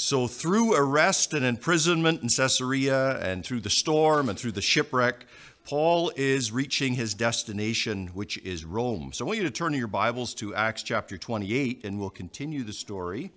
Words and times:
So, 0.00 0.28
through 0.28 0.76
arrest 0.76 1.34
and 1.34 1.44
imprisonment 1.44 2.22
in 2.22 2.28
Caesarea, 2.28 3.18
and 3.18 3.44
through 3.44 3.62
the 3.62 3.68
storm 3.68 4.28
and 4.28 4.38
through 4.38 4.52
the 4.52 4.62
shipwreck, 4.62 5.26
Paul 5.64 6.12
is 6.14 6.52
reaching 6.52 6.94
his 6.94 7.14
destination, 7.14 8.06
which 8.14 8.38
is 8.38 8.64
Rome. 8.64 9.10
So, 9.12 9.24
I 9.24 9.26
want 9.26 9.38
you 9.38 9.44
to 9.44 9.50
turn 9.50 9.74
your 9.74 9.88
Bibles 9.88 10.34
to 10.34 10.54
Acts 10.54 10.84
chapter 10.84 11.18
28, 11.18 11.84
and 11.84 11.98
we'll 11.98 12.10
continue 12.10 12.62
the 12.62 12.72
story 12.72 13.32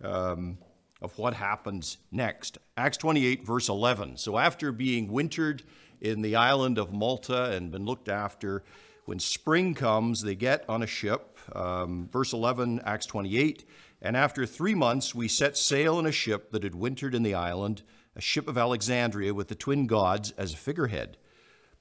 um, 0.00 0.58
of 1.02 1.18
what 1.18 1.34
happens 1.34 1.98
next. 2.12 2.58
Acts 2.76 2.98
28, 2.98 3.44
verse 3.44 3.68
11. 3.68 4.18
So, 4.18 4.38
after 4.38 4.70
being 4.70 5.10
wintered 5.10 5.64
in 6.00 6.22
the 6.22 6.36
island 6.36 6.78
of 6.78 6.92
Malta 6.92 7.50
and 7.50 7.72
been 7.72 7.84
looked 7.84 8.08
after, 8.08 8.62
when 9.06 9.18
spring 9.18 9.74
comes, 9.74 10.22
they 10.22 10.36
get 10.36 10.64
on 10.68 10.84
a 10.84 10.86
ship. 10.86 11.40
Um, 11.56 12.08
verse 12.12 12.32
11, 12.32 12.82
Acts 12.84 13.06
28. 13.06 13.64
And 14.00 14.16
after 14.16 14.46
three 14.46 14.74
months, 14.74 15.14
we 15.14 15.28
set 15.28 15.56
sail 15.56 15.98
in 15.98 16.06
a 16.06 16.12
ship 16.12 16.52
that 16.52 16.62
had 16.62 16.74
wintered 16.74 17.14
in 17.14 17.22
the 17.22 17.34
island, 17.34 17.82
a 18.14 18.20
ship 18.20 18.48
of 18.48 18.58
Alexandria 18.58 19.34
with 19.34 19.48
the 19.48 19.54
twin 19.54 19.86
gods 19.86 20.32
as 20.38 20.52
a 20.52 20.56
figurehead. 20.56 21.16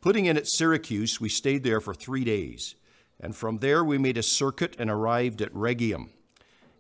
Putting 0.02 0.26
in 0.26 0.38
at 0.38 0.48
Syracuse, 0.48 1.22
we 1.22 1.30
stayed 1.30 1.64
there 1.64 1.82
for 1.82 1.94
three 1.94 2.24
days. 2.24 2.76
And 3.20 3.36
from 3.36 3.58
there, 3.58 3.84
we 3.84 3.98
made 3.98 4.18
a 4.18 4.24
circuit 4.24 4.76
and 4.78 4.90
arrived 4.90 5.42
at 5.42 5.54
Rhegium. 5.54 6.12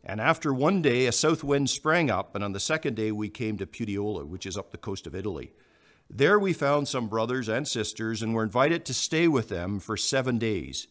And 0.03 0.21
after 0.21 0.53
one 0.53 0.81
day, 0.81 1.05
a 1.05 1.11
south 1.11 1.43
wind 1.43 1.69
sprang 1.69 2.09
up, 2.09 2.33
and 2.33 2.43
on 2.43 2.53
the 2.53 2.59
second 2.59 2.95
day, 2.95 3.11
we 3.11 3.29
came 3.29 3.57
to 3.57 3.65
Puteoli, 3.65 4.25
which 4.25 4.45
is 4.45 4.57
up 4.57 4.71
the 4.71 4.77
coast 4.77 5.05
of 5.05 5.15
Italy. 5.15 5.51
There 6.09 6.39
we 6.39 6.53
found 6.53 6.87
some 6.87 7.09
brothers 7.09 7.49
and 7.49 7.67
sisters 7.67 8.21
and 8.21 8.33
were 8.33 8.43
invited 8.43 8.85
to 8.85 8.93
stay 8.93 9.27
with 9.27 9.49
them 9.49 9.79
for 9.79 9.97
seven 9.97 10.37
days. 10.37 10.87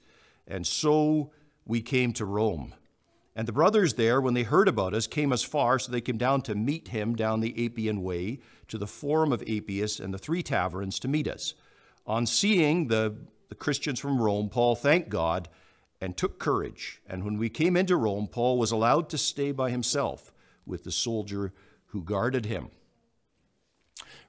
And 0.46 0.66
so 0.66 1.30
we 1.64 1.80
came 1.80 2.12
to 2.14 2.24
Rome. 2.24 2.74
And 3.36 3.46
the 3.46 3.52
brothers 3.52 3.94
there, 3.94 4.18
when 4.18 4.32
they 4.32 4.44
heard 4.44 4.66
about 4.66 4.94
us, 4.94 5.06
came 5.06 5.30
as 5.30 5.42
far, 5.42 5.78
so 5.78 5.92
they 5.92 6.00
came 6.00 6.16
down 6.16 6.40
to 6.42 6.54
meet 6.54 6.88
him 6.88 7.14
down 7.14 7.40
the 7.40 7.66
Appian 7.66 8.02
Way 8.02 8.40
to 8.68 8.78
the 8.78 8.86
Forum 8.86 9.30
of 9.30 9.42
Appius 9.42 10.00
and 10.00 10.14
the 10.14 10.18
Three 10.18 10.42
Taverns 10.42 10.98
to 11.00 11.08
meet 11.08 11.28
us. 11.28 11.52
On 12.06 12.24
seeing 12.24 12.88
the, 12.88 13.14
the 13.50 13.54
Christians 13.54 14.00
from 14.00 14.22
Rome, 14.22 14.48
Paul 14.48 14.74
thanked 14.74 15.10
God 15.10 15.50
and 16.00 16.16
took 16.16 16.38
courage. 16.38 17.02
And 17.06 17.24
when 17.24 17.36
we 17.36 17.50
came 17.50 17.76
into 17.76 17.96
Rome, 17.96 18.26
Paul 18.26 18.58
was 18.58 18.70
allowed 18.70 19.10
to 19.10 19.18
stay 19.18 19.52
by 19.52 19.70
himself 19.70 20.32
with 20.64 20.84
the 20.84 20.90
soldier 20.90 21.52
who 21.88 22.02
guarded 22.02 22.46
him. 22.46 22.70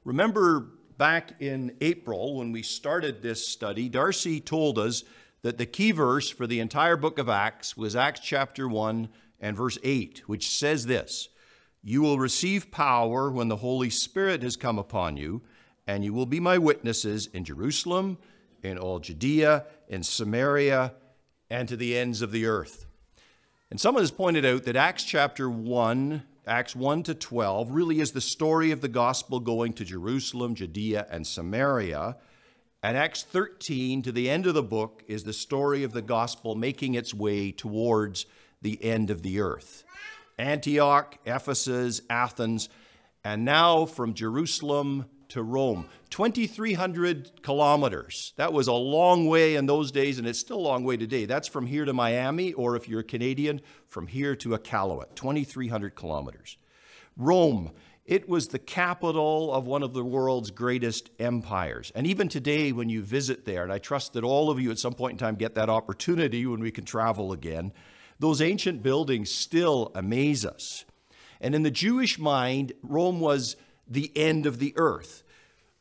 Remember 0.03 0.67
back 0.97 1.33
in 1.39 1.75
April 1.79 2.37
when 2.37 2.51
we 2.51 2.61
started 2.61 3.21
this 3.21 3.47
study, 3.47 3.87
Darcy 3.87 4.41
told 4.41 4.77
us 4.77 5.05
that 5.41 5.57
the 5.57 5.65
key 5.65 5.91
verse 5.91 6.29
for 6.29 6.47
the 6.47 6.59
entire 6.59 6.97
book 6.97 7.19
of 7.19 7.29
Acts 7.29 7.77
was 7.77 7.95
Acts 7.95 8.21
chapter 8.21 8.67
1 8.67 9.09
and 9.39 9.55
verse 9.55 9.77
8, 9.83 10.23
which 10.27 10.49
says 10.49 10.85
this 10.85 11.29
You 11.83 12.01
will 12.01 12.19
receive 12.19 12.71
power 12.71 13.31
when 13.31 13.47
the 13.47 13.57
Holy 13.57 13.89
Spirit 13.89 14.41
has 14.43 14.55
come 14.55 14.79
upon 14.79 15.17
you, 15.17 15.41
and 15.85 16.03
you 16.03 16.13
will 16.13 16.25
be 16.25 16.39
my 16.39 16.57
witnesses 16.57 17.27
in 17.27 17.43
Jerusalem, 17.43 18.17
in 18.63 18.77
all 18.77 18.99
Judea, 18.99 19.65
in 19.87 20.03
Samaria, 20.03 20.93
and 21.49 21.69
to 21.69 21.77
the 21.77 21.97
ends 21.97 22.21
of 22.21 22.31
the 22.31 22.45
earth. 22.45 22.85
And 23.69 23.79
someone 23.79 24.03
has 24.03 24.11
pointed 24.11 24.45
out 24.45 24.63
that 24.63 24.75
Acts 24.75 25.03
chapter 25.03 25.49
1, 25.49 26.23
Acts 26.45 26.75
1 26.75 27.03
to 27.03 27.13
12, 27.13 27.71
really 27.71 27.99
is 27.99 28.11
the 28.11 28.21
story 28.21 28.71
of 28.71 28.81
the 28.81 28.87
gospel 28.87 29.39
going 29.39 29.73
to 29.73 29.85
Jerusalem, 29.85 30.55
Judea, 30.55 31.05
and 31.09 31.27
Samaria. 31.27 32.15
And 32.83 32.95
Acts 32.95 33.23
13 33.23 34.03
to 34.03 34.11
the 34.11 34.29
end 34.29 34.45
of 34.45 34.53
the 34.53 34.63
book 34.63 35.03
is 35.07 35.23
the 35.23 35.33
story 35.33 35.83
of 35.83 35.93
the 35.93 36.01
gospel 36.01 36.53
making 36.53 36.93
its 36.93 37.13
way 37.13 37.51
towards 37.51 38.27
the 38.61 38.83
end 38.83 39.09
of 39.09 39.23
the 39.23 39.39
earth. 39.39 39.83
Antioch, 40.37 41.17
Ephesus, 41.25 42.01
Athens, 42.09 42.69
and 43.23 43.43
now 43.43 43.85
from 43.85 44.13
Jerusalem 44.13 45.05
to 45.29 45.41
Rome. 45.41 45.87
2,300 46.11 47.41
kilometers. 47.41 48.33
That 48.37 48.53
was 48.53 48.67
a 48.67 48.73
long 48.73 49.27
way 49.27 49.55
in 49.55 49.65
those 49.65 49.91
days, 49.91 50.19
and 50.19 50.27
it's 50.27 50.39
still 50.39 50.57
a 50.57 50.59
long 50.59 50.83
way 50.83 50.97
today. 50.97 51.25
That's 51.25 51.47
from 51.47 51.65
here 51.65 51.83
to 51.83 51.93
Miami, 51.93 52.53
or 52.53 52.75
if 52.75 52.87
you're 52.87 53.01
a 53.01 53.03
Canadian, 53.03 53.61
from 53.87 54.07
here 54.07 54.35
to 54.37 54.49
Iqaluit, 54.49 55.15
2,300 55.15 55.95
kilometers. 55.95 56.57
Rome, 57.17 57.71
it 58.07 58.29
was 58.29 58.47
the 58.47 58.59
capital 58.59 59.53
of 59.53 59.67
one 59.67 59.83
of 59.83 59.93
the 59.93 60.03
world's 60.03 60.49
greatest 60.49 61.09
empires. 61.19 61.91
And 61.93 62.07
even 62.07 62.29
today, 62.29 62.71
when 62.71 62.87
you 62.87 63.03
visit 63.03 63.43
there, 63.43 63.63
and 63.63 63.71
I 63.71 63.79
trust 63.79 64.13
that 64.13 64.23
all 64.23 64.49
of 64.49 64.61
you 64.61 64.71
at 64.71 64.79
some 64.79 64.93
point 64.93 65.13
in 65.13 65.17
time 65.17 65.35
get 65.35 65.55
that 65.55 65.69
opportunity 65.69 66.45
when 66.45 66.61
we 66.61 66.71
can 66.71 66.85
travel 66.85 67.33
again, 67.33 67.73
those 68.17 68.41
ancient 68.41 68.81
buildings 68.81 69.29
still 69.29 69.91
amaze 69.93 70.45
us. 70.45 70.85
And 71.41 71.53
in 71.53 71.63
the 71.63 71.69
Jewish 71.69 72.17
mind, 72.17 72.71
Rome 72.81 73.19
was 73.19 73.57
the 73.87 74.09
end 74.15 74.45
of 74.45 74.59
the 74.59 74.73
earth. 74.77 75.23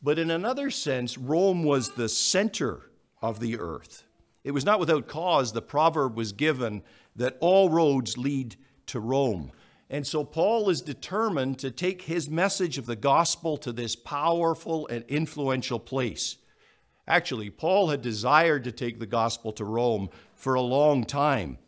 But 0.03 0.19
in 0.19 0.31
another 0.31 0.71
sense, 0.71 1.17
Rome 1.17 1.63
was 1.63 1.93
the 1.93 2.09
center 2.09 2.91
of 3.23 3.39
the 3.39 3.59
earth. 3.59 4.03
It 4.43 4.51
was 4.51 4.65
not 4.65 4.81
without 4.81 5.07
cause 5.07 5.53
the 5.53 5.63
proverb 5.63 6.17
was 6.17 6.33
given 6.33 6.83
that 7.15 7.37
all 7.41 7.71
roads 7.71 8.19
lead 8.19 8.57
to 8.87 8.99
Rome. 8.99 9.53
And 9.89 10.07
so 10.07 10.25
Paul 10.25 10.69
is 10.69 10.81
determined 10.81 11.59
to 11.61 11.71
take 11.71 12.03
his 12.03 12.29
message 12.29 12.77
of 12.77 12.87
the 12.87 12.97
gospel 12.97 13.57
to 13.59 13.73
this 13.73 13.95
powerful 13.95 14.87
and 14.89 15.05
influential 15.07 15.79
place. 15.79 16.37
Actually, 17.07 17.51
Paul 17.51 17.89
had 17.89 18.03
desired 18.03 18.65
to 18.65 18.73
take 18.73 18.99
the 18.99 19.07
gospel 19.07 19.53
to 19.53 19.65
Rome 19.65 20.09
for 20.35 20.55
a 20.55 20.61
long 20.61 21.05
time. 21.05 21.59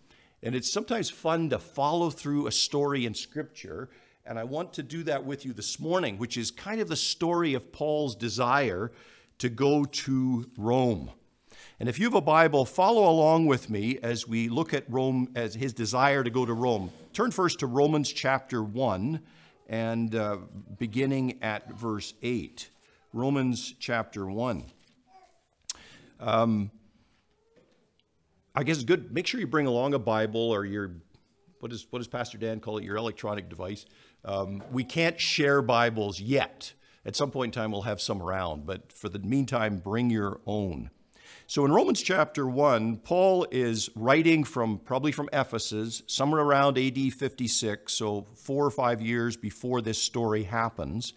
And 0.42 0.54
it's 0.54 0.72
sometimes 0.72 1.10
fun 1.10 1.50
to 1.50 1.60
follow 1.60 2.10
through 2.10 2.48
a 2.48 2.52
story 2.52 3.06
in 3.06 3.14
Scripture. 3.14 3.88
And 4.26 4.36
I 4.36 4.44
want 4.44 4.72
to 4.74 4.82
do 4.82 5.04
that 5.04 5.24
with 5.24 5.44
you 5.44 5.52
this 5.52 5.78
morning, 5.78 6.18
which 6.18 6.36
is 6.36 6.50
kind 6.50 6.80
of 6.80 6.88
the 6.88 6.96
story 6.96 7.54
of 7.54 7.72
Paul's 7.72 8.16
desire 8.16 8.90
to 9.38 9.48
go 9.48 9.84
to 9.84 10.50
Rome. 10.56 11.12
And 11.78 11.88
if 11.88 12.00
you 12.00 12.06
have 12.06 12.14
a 12.14 12.20
Bible, 12.20 12.64
follow 12.64 13.08
along 13.08 13.46
with 13.46 13.70
me 13.70 13.98
as 14.02 14.26
we 14.26 14.48
look 14.48 14.74
at 14.74 14.84
Rome, 14.88 15.30
as 15.36 15.54
his 15.54 15.72
desire 15.72 16.24
to 16.24 16.30
go 16.30 16.44
to 16.44 16.52
Rome. 16.52 16.90
Turn 17.18 17.32
first 17.32 17.58
to 17.58 17.66
Romans 17.66 18.12
chapter 18.12 18.62
1 18.62 19.20
and 19.68 20.14
uh, 20.14 20.36
beginning 20.78 21.42
at 21.42 21.68
verse 21.72 22.14
8. 22.22 22.70
Romans 23.12 23.74
chapter 23.80 24.24
1. 24.24 24.64
Um, 26.20 26.70
I 28.54 28.62
guess 28.62 28.76
it's 28.76 28.84
good. 28.84 29.12
Make 29.12 29.26
sure 29.26 29.40
you 29.40 29.48
bring 29.48 29.66
along 29.66 29.94
a 29.94 29.98
Bible 29.98 30.52
or 30.52 30.64
your, 30.64 30.92
what, 31.58 31.72
is, 31.72 31.88
what 31.90 31.98
does 31.98 32.06
Pastor 32.06 32.38
Dan 32.38 32.60
call 32.60 32.78
it, 32.78 32.84
your 32.84 32.96
electronic 32.96 33.48
device. 33.48 33.84
Um, 34.24 34.62
we 34.70 34.84
can't 34.84 35.20
share 35.20 35.60
Bibles 35.60 36.20
yet. 36.20 36.72
At 37.04 37.16
some 37.16 37.32
point 37.32 37.52
in 37.52 37.60
time, 37.60 37.72
we'll 37.72 37.82
have 37.82 38.00
some 38.00 38.22
around, 38.22 38.64
but 38.64 38.92
for 38.92 39.08
the 39.08 39.18
meantime, 39.18 39.78
bring 39.78 40.08
your 40.08 40.40
own. 40.46 40.90
So 41.50 41.64
in 41.64 41.72
Romans 41.72 42.02
chapter 42.02 42.46
1, 42.46 42.98
Paul 42.98 43.46
is 43.50 43.88
writing 43.94 44.44
from 44.44 44.76
probably 44.76 45.12
from 45.12 45.30
Ephesus, 45.32 46.02
somewhere 46.06 46.42
around 46.42 46.76
AD 46.76 47.14
56, 47.14 47.90
so 47.90 48.26
four 48.34 48.66
or 48.66 48.70
five 48.70 49.00
years 49.00 49.34
before 49.34 49.80
this 49.80 49.96
story 49.96 50.42
happens. 50.42 51.14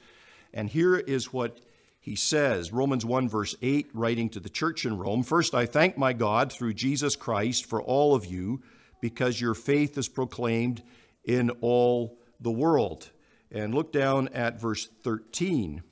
And 0.54 0.70
here 0.70 0.96
is 0.96 1.34
what 1.34 1.60
he 2.00 2.16
says 2.16 2.72
Romans 2.72 3.04
1, 3.04 3.28
verse 3.28 3.58
8, 3.62 3.90
writing 3.94 4.30
to 4.30 4.40
the 4.40 4.48
church 4.48 4.86
in 4.86 4.98
Rome 4.98 5.24
First, 5.24 5.54
I 5.54 5.66
thank 5.66 5.98
my 5.98 6.14
God 6.14 6.50
through 6.50 6.76
Jesus 6.76 7.18
Christ 7.18 7.66
for 7.66 7.82
all 7.82 8.16
of 8.16 8.26
you, 8.26 8.62
because 9.02 9.42
your 9.42 9.54
faith 9.54 9.98
is 9.98 10.08
proclaimed 10.08 10.82
in 11.26 11.50
all 11.60 12.18
the 12.40 12.52
world. 12.52 13.10
And 13.52 13.76
look 13.76 13.92
down 13.92 14.30
at 14.30 14.62
verse 14.62 14.88
13. 15.04 15.84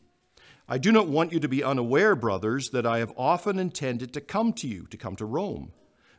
I 0.71 0.77
do 0.77 0.91
not 0.91 1.07
want 1.07 1.33
you 1.33 1.39
to 1.39 1.47
be 1.47 1.63
unaware, 1.63 2.15
brothers, 2.15 2.69
that 2.69 2.85
I 2.85 2.99
have 2.99 3.11
often 3.17 3.57
intended 3.57 4.13
to 4.13 4.21
come 4.21 4.53
to 4.53 4.67
you, 4.67 4.85
to 4.91 4.97
come 4.97 5.15
to 5.15 5.25
Rome, 5.25 5.71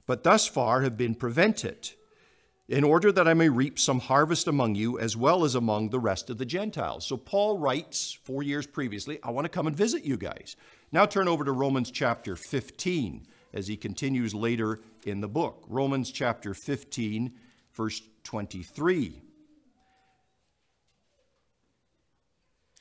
but 0.07 0.25
thus 0.25 0.49
far 0.49 0.83
have 0.83 0.97
been 0.97 1.15
prevented, 1.15 1.93
in 2.69 2.83
order 2.83 3.13
that 3.13 3.29
I 3.29 3.35
may 3.35 3.49
reap 3.49 3.79
some 3.79 4.01
harvest 4.01 4.49
among 4.49 4.75
you 4.75 4.99
as 4.99 5.17
well 5.17 5.45
as 5.45 5.55
among 5.55 5.91
the 5.91 6.01
rest 6.01 6.31
of 6.31 6.39
the 6.39 6.45
Gentiles. 6.45 7.07
So 7.07 7.17
Paul 7.17 7.59
writes 7.59 8.19
four 8.25 8.43
years 8.43 8.67
previously, 8.67 9.21
I 9.23 9.31
want 9.31 9.45
to 9.45 9.49
come 9.49 9.69
and 9.69 9.77
visit 9.77 10.05
you 10.05 10.17
guys. 10.17 10.57
Now 10.91 11.07
turn 11.07 11.29
over 11.29 11.45
to 11.45 11.53
Romans 11.53 11.93
chapter 11.93 12.35
15 12.35 13.29
as 13.53 13.69
he 13.69 13.77
continues 13.77 14.35
later 14.35 14.81
in 15.07 15.21
the 15.21 15.29
book. 15.29 15.65
Romans 15.69 16.11
chapter 16.11 16.55
15, 16.55 17.33
verse 17.73 18.03
23. 18.25 19.23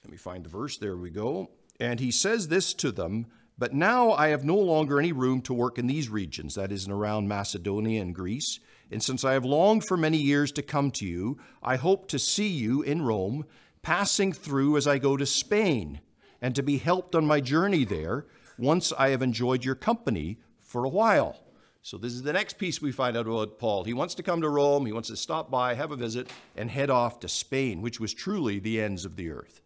Let 0.04 0.12
me 0.12 0.18
find 0.18 0.44
the 0.44 0.50
verse. 0.50 0.78
There 0.78 0.98
we 0.98 1.12
go. 1.12 1.52
And 1.80 2.00
he 2.00 2.12
says 2.12 2.48
this 2.48 2.74
to 2.76 2.92
them 2.92 3.28
But 3.58 3.74
now 3.74 4.12
I 4.12 4.30
have 4.30 4.44
no 4.44 4.58
longer 4.58 5.00
any 5.00 5.12
room 5.12 5.42
to 5.44 5.54
work 5.54 5.78
in 5.78 5.88
these 5.88 6.10
regions, 6.10 6.56
that 6.56 6.72
is, 6.72 6.86
in 6.86 6.92
around 6.92 7.28
Macedonia 7.28 8.02
and 8.02 8.14
Greece. 8.14 8.60
And 8.92 9.04
since 9.04 9.24
I 9.24 9.34
have 9.34 9.46
longed 9.46 9.86
for 9.86 9.98
many 9.98 10.18
years 10.18 10.52
to 10.54 10.62
come 10.62 10.92
to 10.92 11.06
you, 11.06 11.38
I 11.62 11.76
hope 11.76 12.08
to 12.10 12.20
see 12.20 12.48
you 12.48 12.82
in 12.82 13.04
Rome, 13.04 13.46
passing 13.82 14.34
through 14.34 14.78
as 14.78 14.88
I 14.88 14.98
go 14.98 15.16
to 15.16 15.26
Spain, 15.26 16.02
and 16.42 16.56
to 16.56 16.64
be 16.64 16.78
helped 16.78 17.16
on 17.16 17.26
my 17.26 17.40
journey 17.40 17.86
there 17.86 18.26
once 18.58 18.92
I 18.98 19.10
have 19.10 19.22
enjoyed 19.22 19.64
your 19.64 19.76
company 19.76 20.40
for 20.60 20.84
a 20.84 20.90
while. 20.90 21.40
So, 21.82 21.98
this 21.98 22.14
is 22.14 22.24
the 22.24 22.34
next 22.34 22.58
piece 22.58 22.82
we 22.82 22.92
find 22.92 23.16
out 23.16 23.26
about 23.26 23.58
Paul. 23.58 23.86
He 23.86 23.94
wants 23.94 24.16
to 24.16 24.24
come 24.24 24.42
to 24.42 24.50
Rome, 24.50 24.86
he 24.86 24.92
wants 24.92 25.10
to 25.10 25.16
stop 25.16 25.50
by, 25.50 25.76
have 25.76 25.92
a 25.92 25.96
visit, 25.96 26.30
and 26.58 26.70
head 26.70 26.90
off 26.90 27.22
to 27.22 27.30
Spain, 27.30 27.82
which 27.82 28.00
was 28.00 28.14
truly 28.14 28.60
the 28.60 28.82
ends 28.82 29.06
of 29.06 29.16
the 29.16 29.30
earth. 29.30 29.62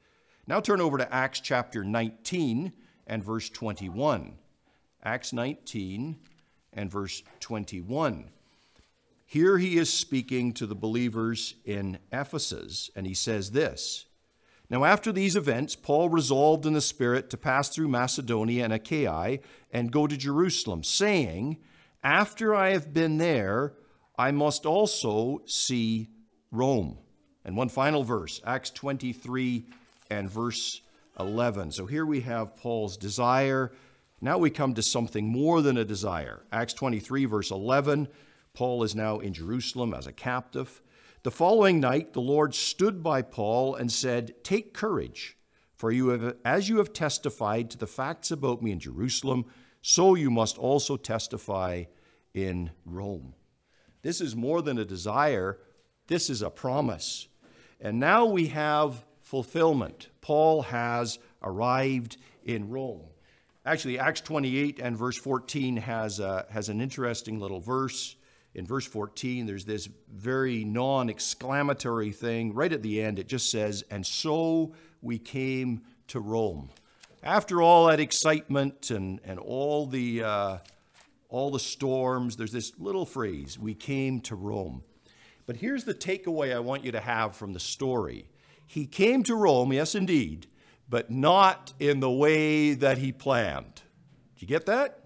Now, 0.45 0.59
turn 0.59 0.81
over 0.81 0.97
to 0.97 1.13
Acts 1.13 1.39
chapter 1.39 1.85
19 1.85 2.73
and 3.07 3.23
verse 3.23 3.49
21. 3.49 4.33
Acts 5.01 5.31
19 5.31 6.17
and 6.73 6.91
verse 6.91 7.23
21. 7.39 8.29
Here 9.25 9.57
he 9.57 9.77
is 9.77 9.91
speaking 9.91 10.51
to 10.53 10.65
the 10.65 10.75
believers 10.75 11.55
in 11.63 11.97
Ephesus, 12.11 12.91
and 12.93 13.07
he 13.07 13.13
says 13.13 13.51
this 13.51 14.05
Now, 14.69 14.83
after 14.83 15.13
these 15.13 15.37
events, 15.37 15.77
Paul 15.77 16.09
resolved 16.09 16.65
in 16.65 16.73
the 16.73 16.81
Spirit 16.81 17.29
to 17.29 17.37
pass 17.37 17.69
through 17.69 17.87
Macedonia 17.87 18.65
and 18.65 18.73
Achaia 18.73 19.39
and 19.71 19.93
go 19.93 20.07
to 20.07 20.17
Jerusalem, 20.17 20.83
saying, 20.83 21.57
After 22.03 22.53
I 22.53 22.71
have 22.71 22.93
been 22.93 23.17
there, 23.17 23.75
I 24.17 24.31
must 24.31 24.65
also 24.65 25.41
see 25.45 26.09
Rome. 26.51 26.97
And 27.45 27.55
one 27.55 27.69
final 27.69 28.03
verse, 28.03 28.41
Acts 28.45 28.71
23 28.71 29.65
and 30.09 30.29
verse 30.29 30.81
11. 31.19 31.71
So 31.71 31.85
here 31.85 32.05
we 32.05 32.21
have 32.21 32.55
Paul's 32.57 32.97
desire. 32.97 33.71
Now 34.21 34.37
we 34.37 34.49
come 34.49 34.73
to 34.75 34.81
something 34.81 35.27
more 35.27 35.61
than 35.61 35.77
a 35.77 35.85
desire. 35.85 36.43
Acts 36.51 36.73
23, 36.73 37.25
verse 37.25 37.51
11. 37.51 38.07
Paul 38.53 38.83
is 38.83 38.95
now 38.95 39.19
in 39.19 39.33
Jerusalem 39.33 39.93
as 39.93 40.07
a 40.07 40.13
captive. 40.13 40.81
The 41.23 41.31
following 41.31 41.79
night, 41.79 42.13
the 42.13 42.21
Lord 42.21 42.53
stood 42.53 43.01
by 43.01 43.21
Paul 43.21 43.75
and 43.75 43.91
said, 43.91 44.43
Take 44.43 44.73
courage, 44.73 45.37
for 45.75 45.91
you 45.91 46.09
have, 46.09 46.35
as 46.43 46.69
you 46.69 46.77
have 46.77 46.93
testified 46.93 47.69
to 47.71 47.77
the 47.77 47.87
facts 47.87 48.29
about 48.29 48.61
me 48.61 48.71
in 48.71 48.79
Jerusalem, 48.79 49.45
so 49.81 50.15
you 50.15 50.29
must 50.29 50.57
also 50.57 50.97
testify 50.97 51.85
in 52.33 52.71
Rome. 52.85 53.33
This 54.01 54.19
is 54.19 54.35
more 54.35 54.61
than 54.61 54.77
a 54.77 54.85
desire, 54.85 55.59
this 56.07 56.29
is 56.29 56.41
a 56.41 56.49
promise. 56.49 57.27
And 57.79 57.99
now 57.99 58.25
we 58.25 58.47
have 58.47 59.05
fulfillment. 59.33 60.09
Paul 60.21 60.61
has 60.61 61.17
arrived 61.41 62.17
in 62.45 62.69
Rome. 62.69 63.01
Actually, 63.65 63.97
Acts 63.97 64.21
28 64.21 64.79
and 64.79 64.95
verse 64.95 65.17
14 65.17 65.77
has, 65.77 66.19
a, 66.19 66.45
has 66.51 66.69
an 66.69 66.79
interesting 66.79 67.39
little 67.39 67.59
verse 67.59 68.15
in 68.55 68.67
verse 68.67 68.85
14, 68.85 69.47
there's 69.47 69.65
this 69.65 69.89
very 70.13 70.63
non 70.63 71.09
exclamatory 71.09 72.11
thing. 72.11 72.53
Right 72.53 72.71
at 72.71 72.83
the 72.83 73.01
end, 73.01 73.17
it 73.17 73.27
just 73.27 73.49
says, 73.49 73.83
And 73.89 74.05
so 74.05 74.73
we 75.01 75.17
came 75.17 75.81
to 76.09 76.19
Rome. 76.19 76.69
After 77.23 77.61
all 77.61 77.87
that 77.87 77.99
excitement 77.99 78.91
and, 78.91 79.19
and 79.23 79.39
all, 79.39 79.87
the, 79.87 80.23
uh, 80.23 80.57
all 81.29 81.49
the 81.49 81.59
storms, 81.59 82.35
there's 82.37 82.51
this 82.51 82.73
little 82.77 83.07
phrase, 83.07 83.57
We 83.57 83.73
came 83.73 84.21
to 84.21 84.35
Rome. 84.35 84.83
But 85.47 85.55
here's 85.55 85.83
the 85.83 85.95
takeaway 85.95 86.55
I 86.55 86.59
want 86.59 86.85
you 86.85 86.91
to 86.91 86.99
have 86.99 87.35
from 87.35 87.53
the 87.53 87.59
story. 87.59 88.27
He 88.65 88.85
came 88.85 89.23
to 89.23 89.35
Rome, 89.35 89.73
yes, 89.73 89.95
indeed, 89.95 90.47
but 90.89 91.11
not 91.11 91.73
in 91.79 91.99
the 91.99 92.11
way 92.11 92.73
that 92.73 92.97
he 92.97 93.11
planned. 93.11 93.81
Did 94.35 94.41
you 94.41 94.47
get 94.47 94.65
that? 94.65 94.99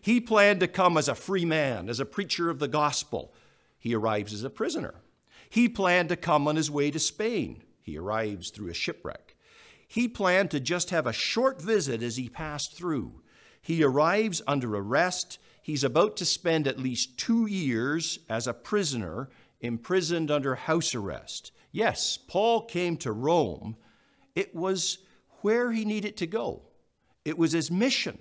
He 0.00 0.20
planned 0.20 0.60
to 0.60 0.68
come 0.68 0.96
as 0.96 1.08
a 1.08 1.14
free 1.14 1.44
man, 1.44 1.88
as 1.88 2.00
a 2.00 2.06
preacher 2.06 2.48
of 2.48 2.58
the 2.58 2.68
gospel. 2.68 3.34
He 3.78 3.94
arrives 3.94 4.32
as 4.32 4.44
a 4.44 4.50
prisoner. 4.50 4.94
He 5.48 5.68
planned 5.68 6.08
to 6.10 6.16
come 6.16 6.46
on 6.46 6.56
his 6.56 6.70
way 6.70 6.90
to 6.90 6.98
Spain. 6.98 7.62
He 7.82 7.98
arrives 7.98 8.50
through 8.50 8.68
a 8.68 8.74
shipwreck. 8.74 9.36
He 9.86 10.06
planned 10.06 10.50
to 10.52 10.60
just 10.60 10.90
have 10.90 11.06
a 11.06 11.12
short 11.12 11.60
visit 11.60 12.02
as 12.02 12.16
he 12.16 12.28
passed 12.28 12.74
through. 12.74 13.22
He 13.60 13.82
arrives 13.82 14.40
under 14.46 14.76
arrest. 14.76 15.38
He's 15.62 15.82
about 15.82 16.16
to 16.18 16.24
spend 16.24 16.66
at 16.66 16.78
least 16.78 17.18
two 17.18 17.46
years 17.46 18.20
as 18.28 18.46
a 18.46 18.54
prisoner, 18.54 19.28
imprisoned 19.60 20.30
under 20.30 20.54
house 20.54 20.94
arrest. 20.94 21.52
Yes, 21.72 22.18
Paul 22.18 22.62
came 22.62 22.96
to 22.98 23.12
Rome. 23.12 23.76
It 24.34 24.54
was 24.54 24.98
where 25.42 25.72
he 25.72 25.84
needed 25.84 26.16
to 26.18 26.26
go, 26.26 26.62
it 27.24 27.38
was 27.38 27.52
his 27.52 27.70
mission. 27.70 28.18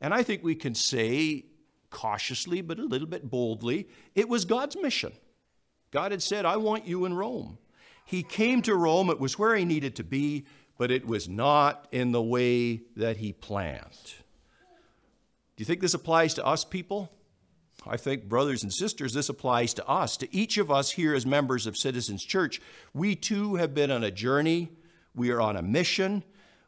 And 0.00 0.14
I 0.14 0.22
think 0.22 0.44
we 0.44 0.54
can 0.54 0.76
say 0.76 1.46
cautiously, 1.90 2.60
but 2.60 2.78
a 2.78 2.84
little 2.84 3.08
bit 3.08 3.28
boldly, 3.28 3.88
it 4.14 4.28
was 4.28 4.44
God's 4.44 4.76
mission. 4.76 5.12
God 5.90 6.12
had 6.12 6.22
said, 6.22 6.44
I 6.44 6.56
want 6.56 6.86
you 6.86 7.04
in 7.04 7.14
Rome. 7.14 7.58
He 8.04 8.22
came 8.22 8.62
to 8.62 8.74
Rome, 8.74 9.10
it 9.10 9.18
was 9.18 9.38
where 9.38 9.56
he 9.56 9.64
needed 9.64 9.96
to 9.96 10.04
be, 10.04 10.46
but 10.78 10.90
it 10.90 11.06
was 11.06 11.28
not 11.28 11.88
in 11.90 12.12
the 12.12 12.22
way 12.22 12.82
that 12.96 13.16
he 13.16 13.32
planned. 13.32 14.14
Do 15.56 15.62
you 15.62 15.64
think 15.64 15.80
this 15.80 15.94
applies 15.94 16.34
to 16.34 16.46
us 16.46 16.64
people? 16.64 17.10
I 17.86 17.96
think, 17.96 18.28
brothers 18.28 18.62
and 18.62 18.72
sisters, 18.72 19.12
this 19.12 19.28
applies 19.28 19.72
to 19.74 19.86
us, 19.86 20.16
to 20.18 20.34
each 20.34 20.58
of 20.58 20.70
us 20.70 20.90
here 20.90 21.14
as 21.14 21.24
members 21.24 21.66
of 21.66 21.76
Citizens 21.76 22.24
Church. 22.24 22.60
We 22.92 23.14
too 23.14 23.54
have 23.54 23.74
been 23.74 23.90
on 23.90 24.04
a 24.04 24.10
journey, 24.10 24.70
we 25.14 25.30
are 25.30 25.40
on 25.40 25.56
a 25.56 25.62
mission. 25.62 26.22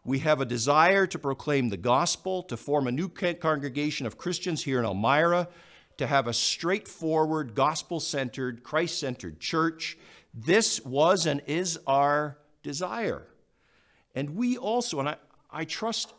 We 0.05 0.21
have 0.21 0.41
a 0.41 0.47
desire 0.47 1.07
to 1.07 1.19
proclaim 1.19 1.69
the 1.69 1.77
gospel, 1.77 2.43
to 2.45 2.57
form 2.57 2.87
a 2.87 2.93
new 2.93 3.09
congregation 3.09 4.07
of 4.07 4.17
Christians 4.17 4.65
here 4.65 4.79
in 4.79 4.87
Elmira, 4.87 5.49
to 5.99 6.07
have 6.07 6.27
a 6.27 6.33
straightforward, 6.33 7.55
gospel 7.55 8.01
centered, 8.01 8.63
Christ 8.63 8.99
centered 8.99 9.41
church. 9.41 9.99
This 10.33 10.83
was 10.85 11.27
and 11.27 11.43
is 11.47 11.79
our 11.87 12.39
desire. 12.63 13.27
And 14.15 14.37
we 14.37 14.57
also, 14.57 15.01
and 15.01 15.11
I, 15.11 15.17
I 15.51 15.65
trust 15.67 16.15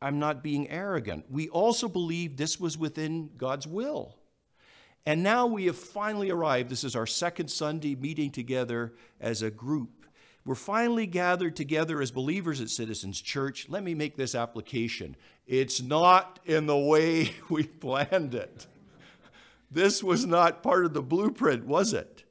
I'm 0.00 0.18
not 0.18 0.42
being 0.42 0.70
arrogant, 0.70 1.26
we 1.30 1.50
also 1.50 1.88
believe 1.88 2.38
this 2.38 2.58
was 2.58 2.78
within 2.78 3.30
God's 3.36 3.66
will. 3.66 4.16
And 5.06 5.22
now 5.22 5.46
we 5.46 5.66
have 5.66 5.76
finally 5.76 6.30
arrived. 6.30 6.70
This 6.70 6.84
is 6.84 6.94
our 6.94 7.06
second 7.06 7.48
Sunday 7.48 7.94
meeting 7.94 8.30
together 8.30 8.92
as 9.20 9.42
a 9.42 9.50
group 9.50 10.00
we're 10.44 10.54
finally 10.54 11.06
gathered 11.06 11.54
together 11.54 12.00
as 12.00 12.10
believers 12.10 12.60
at 12.60 12.70
Citizens 12.70 13.20
Church. 13.20 13.66
Let 13.68 13.82
me 13.82 13.94
make 13.94 14.16
this 14.16 14.34
application. 14.34 15.16
It's 15.46 15.82
not 15.82 16.40
in 16.46 16.66
the 16.66 16.78
way 16.78 17.32
we 17.48 17.64
planned 17.64 18.34
it. 18.34 18.66
This 19.70 20.02
was 20.02 20.26
not 20.26 20.62
part 20.62 20.86
of 20.86 20.94
the 20.94 21.02
blueprint, 21.02 21.66
was 21.66 21.92
it? 21.92 22.24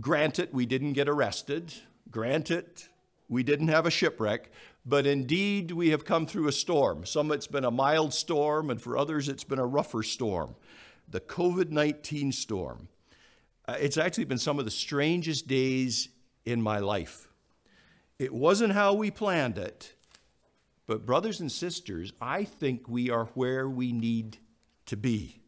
Granted, 0.00 0.50
we 0.52 0.66
didn't 0.66 0.92
get 0.92 1.08
arrested. 1.08 1.74
Granted, 2.10 2.84
we 3.28 3.42
didn't 3.42 3.68
have 3.68 3.86
a 3.86 3.90
shipwreck. 3.90 4.50
But 4.86 5.04
indeed, 5.04 5.72
we 5.72 5.90
have 5.90 6.04
come 6.04 6.26
through 6.26 6.46
a 6.46 6.52
storm. 6.52 7.04
Some 7.04 7.32
it's 7.32 7.48
been 7.48 7.64
a 7.64 7.70
mild 7.72 8.14
storm, 8.14 8.70
and 8.70 8.80
for 8.80 8.96
others, 8.96 9.28
it's 9.28 9.44
been 9.44 9.58
a 9.58 9.66
rougher 9.66 10.04
storm 10.04 10.54
the 11.08 11.20
COVID 11.20 11.70
19 11.70 12.32
storm. 12.32 12.88
Uh, 13.66 13.76
it's 13.80 13.96
actually 13.96 14.24
been 14.24 14.38
some 14.38 14.58
of 14.58 14.64
the 14.64 14.70
strangest 14.70 15.46
days 15.46 16.08
in 16.44 16.62
my 16.62 16.78
life. 16.78 17.28
It 18.18 18.32
wasn't 18.32 18.72
how 18.72 18.94
we 18.94 19.10
planned 19.10 19.58
it, 19.58 19.94
but, 20.86 21.04
brothers 21.04 21.40
and 21.40 21.50
sisters, 21.50 22.12
I 22.20 22.44
think 22.44 22.88
we 22.88 23.10
are 23.10 23.26
where 23.34 23.68
we 23.68 23.92
need 23.92 24.38
to 24.86 24.96
be. 24.96 25.40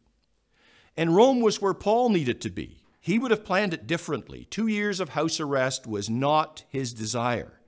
And 0.97 1.15
Rome 1.15 1.39
was 1.39 1.61
where 1.61 1.73
Paul 1.73 2.09
needed 2.09 2.41
to 2.41 2.49
be. 2.49 2.83
He 2.99 3.17
would 3.17 3.31
have 3.31 3.45
planned 3.45 3.73
it 3.73 3.87
differently. 3.87 4.47
Two 4.49 4.67
years 4.67 4.99
of 4.99 5.09
house 5.09 5.39
arrest 5.39 5.87
was 5.87 6.09
not 6.09 6.65
his 6.67 6.93
desire. 6.93 7.61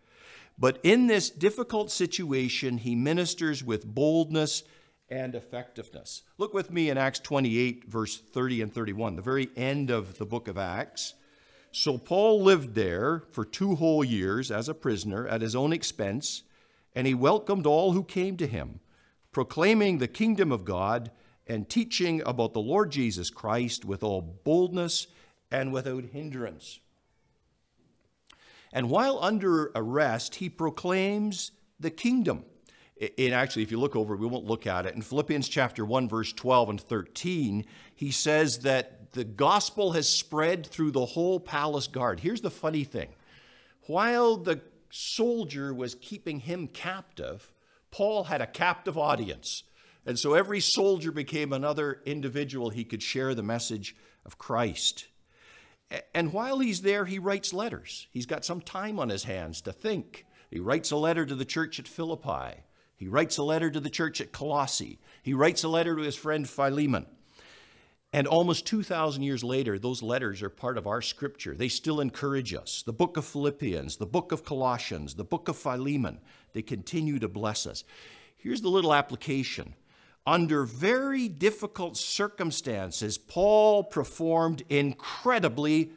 But 0.60 0.80
in 0.84 1.08
this 1.08 1.30
difficult 1.30 1.89
situation, 1.92 2.80
he 2.80 2.94
ministers 2.94 3.63
with 3.63 3.86
boldness 3.86 4.63
and 5.12 5.36
effectiveness. 5.36 6.24
Look 6.38 6.53
with 6.53 6.72
me 6.72 6.89
in 6.89 6.98
Acts 6.98 7.20
28, 7.20 7.86
verse 7.88 8.18
30 8.18 8.62
and 8.63 8.74
31, 8.74 9.18
the 9.18 9.22
very 9.22 9.50
end 9.56 9.91
of 9.91 10.18
the 10.18 10.25
book 10.25 10.48
of 10.48 10.58
Acts. 10.58 11.13
So 11.72 11.98
Paul 11.98 12.41
lived 12.41 12.74
there 12.74 13.24
for 13.30 13.46
two 13.46 13.75
whole 13.75 14.03
years 14.03 14.50
as 14.50 14.70
a 14.70 14.74
prisoner 14.74 15.27
at 15.27 15.41
his 15.41 15.56
own 15.56 15.74
expense, 15.74 16.44
and 16.96 17.06
he 17.06 17.13
welcomed 17.13 17.65
all 17.65 17.91
who 17.91 18.03
came 18.03 18.38
to 18.38 18.48
him, 18.48 18.80
proclaiming 19.32 19.98
the 19.98 20.08
kingdom 20.08 20.51
of 20.51 20.65
God 20.65 21.12
and 21.46 21.70
teaching 21.70 22.22
about 22.25 22.53
the 22.53 22.62
Lord 22.62 22.91
Jesus 22.91 23.30
Christ 23.30 23.84
with 23.84 24.03
all 24.03 24.22
boldness 24.22 25.08
and 25.51 25.74
without 25.74 26.06
hindrance. 26.06 26.80
And 28.74 28.89
while 28.89 29.20
under 29.22 29.72
arrest, 29.75 30.36
he 30.36 30.50
proclaims 30.50 31.51
the 31.80 31.91
kingdom. 31.91 32.46
And 33.01 33.34
actually, 33.34 33.63
if 33.63 33.72
you 33.72 33.79
look 33.79 33.96
over, 33.96 34.15
we 34.15 34.27
won't 34.27 34.46
look 34.46 34.67
at 34.67 34.86
it. 34.86 34.93
In 34.93 35.01
Philippians 35.01 35.50
chapter 35.50 35.84
1, 35.84 36.08
verse 36.08 36.31
12 36.34 36.70
and 36.70 36.81
13, 36.81 37.65
he 37.96 38.12
says 38.12 38.60
that 38.60 39.12
the 39.13 39.24
gospel 39.24 39.93
has 39.93 40.08
spread 40.08 40.67
through 40.67 40.91
the 40.91 41.05
whole 41.05 41.39
palace 41.39 41.88
guard. 41.88 42.20
Here's 42.20 42.41
the 42.41 42.51
funny 42.51 42.84
thing 42.84 43.10
while 43.88 44.38
the 44.38 44.62
soldier 44.91 45.74
was 45.74 45.96
keeping 45.96 46.41
him 46.41 46.67
captive, 46.67 47.51
Paul 47.89 48.25
had 48.25 48.41
a 48.41 48.48
captive 48.48 48.98
audience. 48.98 49.63
And 50.05 50.17
so 50.17 50.34
every 50.34 50.60
soldier 50.60 51.12
became 51.12 51.53
another 51.53 52.01
individual 52.05 52.70
he 52.70 52.84
could 52.84 53.03
share 53.03 53.36
the 53.36 53.43
message 53.43 53.96
of 54.25 54.38
Christ. 54.38 55.08
And 56.13 56.34
while 56.34 56.60
he's 56.60 56.81
there, 56.81 57.05
he 57.05 57.20
writes 57.20 57.53
letters. 57.53 58.08
He's 58.12 58.25
got 58.25 58.46
some 58.46 58.62
time 58.62 59.00
on 59.00 59.10
his 59.10 59.25
hands 59.25 59.62
to 59.62 59.74
think. 59.74 60.25
He 60.50 60.60
writes 60.60 60.91
a 60.91 60.98
letter 60.98 61.25
to 61.25 61.36
the 61.36 61.46
church 61.46 61.79
at 61.79 61.88
Philippi. 61.88 62.62
He 63.01 63.08
writes 63.08 63.39
a 63.39 63.43
letter 63.43 63.72
to 63.72 63.79
the 63.79 63.89
church 63.89 64.22
at 64.22 64.31
Colossae. 64.31 65.00
He 65.24 65.34
writes 65.34 65.63
a 65.63 65.67
letter 65.67 65.96
to 65.96 66.03
his 66.03 66.15
friend 66.15 66.48
Philemon. 66.48 67.08
And 68.13 68.27
almost 68.27 68.67
2,000 68.67 69.24
years 69.24 69.43
later, 69.43 69.79
those 69.79 70.03
letters 70.03 70.43
are 70.43 70.51
part 70.51 70.77
of 70.77 70.86
our 70.86 71.01
scripture. 71.01 71.55
They 71.55 71.67
still 71.67 72.00
encourage 72.00 72.53
us. 72.53 72.84
The 72.86 72.93
book 72.93 73.17
of 73.17 73.25
Philippians, 73.25 73.98
the 73.98 74.05
book 74.05 74.31
of 74.31 74.46
Colossians, 74.46 75.15
the 75.15 75.24
book 75.24 75.48
of 75.48 75.58
Philemon, 75.58 76.20
they 76.53 76.62
continue 76.62 77.17
to 77.17 77.27
bless 77.27 77.65
us. 77.65 77.84
Here's 78.38 78.62
the 78.62 78.70
little 78.70 78.93
application. 78.93 79.74
Under 80.27 80.63
very 80.63 81.27
difficult 81.27 81.98
circumstances, 81.98 83.17
Paul 83.17 83.84
performed 83.84 84.62
incredibly 84.70 85.89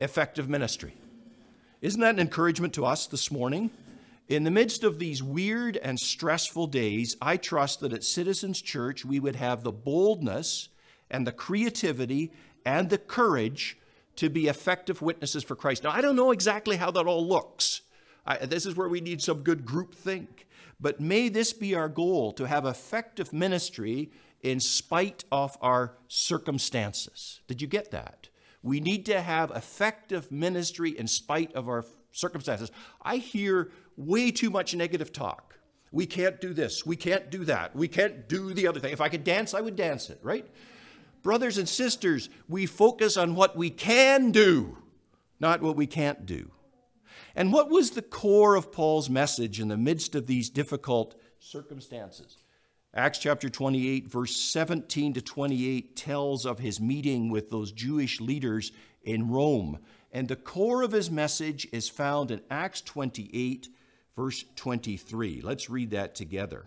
effective 0.00 0.48
ministry. 0.48 0.96
Isn't 1.82 2.00
that 2.00 2.16
an 2.16 2.20
encouragement 2.20 2.74
to 2.74 2.84
us 2.84 3.06
this 3.06 3.30
morning? 3.30 3.70
In 4.28 4.44
the 4.44 4.50
midst 4.50 4.84
of 4.84 4.98
these 4.98 5.22
weird 5.22 5.78
and 5.78 5.98
stressful 5.98 6.66
days, 6.66 7.16
I 7.20 7.38
trust 7.38 7.80
that 7.80 7.94
at 7.94 8.04
Citizens 8.04 8.60
Church 8.60 9.02
we 9.02 9.18
would 9.18 9.36
have 9.36 9.62
the 9.62 9.72
boldness 9.72 10.68
and 11.10 11.26
the 11.26 11.32
creativity 11.32 12.30
and 12.66 12.90
the 12.90 12.98
courage 12.98 13.78
to 14.16 14.28
be 14.28 14.48
effective 14.48 15.00
witnesses 15.00 15.44
for 15.44 15.56
Christ. 15.56 15.82
Now, 15.82 15.92
I 15.92 16.02
don't 16.02 16.16
know 16.16 16.32
exactly 16.32 16.76
how 16.76 16.90
that 16.90 17.06
all 17.06 17.26
looks. 17.26 17.80
I, 18.26 18.44
this 18.44 18.66
is 18.66 18.76
where 18.76 18.88
we 18.88 19.00
need 19.00 19.22
some 19.22 19.42
good 19.42 19.64
group 19.64 19.94
think. 19.94 20.46
But 20.78 21.00
may 21.00 21.30
this 21.30 21.54
be 21.54 21.74
our 21.74 21.88
goal 21.88 22.32
to 22.32 22.44
have 22.44 22.66
effective 22.66 23.32
ministry 23.32 24.10
in 24.42 24.60
spite 24.60 25.24
of 25.32 25.56
our 25.62 25.94
circumstances. 26.08 27.40
Did 27.48 27.62
you 27.62 27.66
get 27.66 27.92
that? 27.92 28.28
We 28.62 28.80
need 28.80 29.06
to 29.06 29.22
have 29.22 29.50
effective 29.52 30.30
ministry 30.30 30.90
in 30.90 31.06
spite 31.06 31.54
of 31.54 31.66
our 31.66 31.86
circumstances. 32.12 32.70
I 33.00 33.16
hear 33.16 33.70
way 33.98 34.30
too 34.30 34.48
much 34.48 34.74
negative 34.74 35.12
talk. 35.12 35.58
We 35.90 36.06
can't 36.06 36.40
do 36.40 36.54
this. 36.54 36.86
We 36.86 36.96
can't 36.96 37.30
do 37.30 37.44
that. 37.44 37.74
We 37.74 37.88
can't 37.88 38.28
do 38.28 38.54
the 38.54 38.66
other 38.66 38.80
thing. 38.80 38.92
If 38.92 39.00
I 39.00 39.08
could 39.08 39.24
dance, 39.24 39.54
I 39.54 39.60
would 39.60 39.76
dance 39.76 40.08
it, 40.08 40.20
right? 40.22 40.46
Brothers 41.22 41.58
and 41.58 41.68
sisters, 41.68 42.30
we 42.48 42.66
focus 42.66 43.16
on 43.16 43.34
what 43.34 43.56
we 43.56 43.70
can 43.70 44.30
do, 44.30 44.78
not 45.40 45.62
what 45.62 45.76
we 45.76 45.86
can't 45.86 46.24
do. 46.24 46.52
And 47.34 47.52
what 47.52 47.70
was 47.70 47.90
the 47.90 48.02
core 48.02 48.54
of 48.54 48.72
Paul's 48.72 49.10
message 49.10 49.60
in 49.60 49.68
the 49.68 49.76
midst 49.76 50.14
of 50.14 50.26
these 50.26 50.50
difficult 50.50 51.14
circumstances? 51.38 52.38
Acts 52.94 53.18
chapter 53.18 53.48
28, 53.48 54.08
verse 54.08 54.36
17 54.36 55.14
to 55.14 55.22
28 55.22 55.96
tells 55.96 56.46
of 56.46 56.58
his 56.58 56.80
meeting 56.80 57.30
with 57.30 57.50
those 57.50 57.72
Jewish 57.72 58.20
leaders 58.20 58.72
in 59.02 59.30
Rome. 59.30 59.78
And 60.10 60.28
the 60.28 60.36
core 60.36 60.82
of 60.82 60.92
his 60.92 61.10
message 61.10 61.68
is 61.70 61.88
found 61.88 62.30
in 62.30 62.40
Acts 62.50 62.80
28, 62.80 63.68
verse 64.18 64.44
23. 64.56 65.42
Let's 65.42 65.70
read 65.70 65.92
that 65.92 66.16
together. 66.16 66.66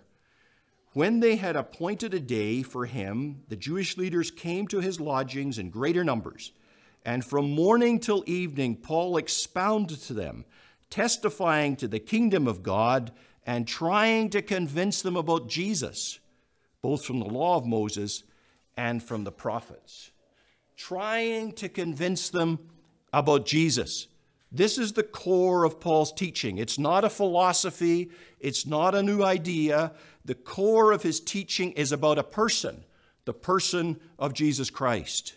When 0.94 1.20
they 1.20 1.36
had 1.36 1.58
appointed 1.58 2.14
a 2.14 2.20
day 2.22 2.64
for 2.64 2.86
him, 2.86 3.44
the 3.50 3.58
Jewish 3.58 3.98
leaders 3.98 4.32
came 4.32 4.68
to 4.68 4.80
his 4.80 5.02
lodgings 5.02 5.60
in 5.60 5.70
greater 5.70 6.06
numbers. 6.06 6.54
And 7.04 7.26
from 7.26 7.52
morning 7.52 8.00
till 8.00 8.24
evening, 8.26 8.78
Paul 8.78 9.18
expounded 9.18 10.00
to 10.04 10.14
them, 10.14 10.46
testifying 10.90 11.76
to 11.76 11.90
the 11.90 12.00
kingdom 12.00 12.48
of 12.48 12.64
God 12.64 13.12
and 13.46 13.68
trying 13.68 14.30
to 14.30 14.42
convince 14.42 15.02
them 15.02 15.18
about 15.18 15.50
Jesus, 15.50 16.20
both 16.82 17.04
from 17.04 17.20
the 17.20 17.26
law 17.26 17.58
of 17.58 17.66
Moses 17.66 18.24
and 18.78 19.04
from 19.04 19.26
the 19.26 19.32
prophets. 19.32 20.12
Trying 20.78 21.52
to 21.54 21.68
convince 21.68 22.30
them 22.30 22.60
about 23.12 23.46
Jesus. 23.46 24.08
This 24.52 24.78
is 24.78 24.94
the 24.94 25.04
core 25.04 25.64
of 25.64 25.80
Paul's 25.80 26.12
teaching. 26.12 26.58
It's 26.58 26.78
not 26.78 27.06
a 27.06 27.10
philosophy, 27.10 28.12
it's 28.40 28.66
not 28.66 28.94
a 28.94 29.04
new 29.04 29.24
idea. 29.24 29.94
The 30.26 30.36
core 30.36 30.92
of 30.92 31.04
his 31.04 31.20
teaching 31.20 31.72
is 31.72 31.92
about 31.92 32.20
a 32.20 32.24
person, 32.24 32.84
the 33.26 33.34
person 33.34 34.00
of 34.20 34.34
Jesus 34.34 34.70
Christ. 34.70 35.36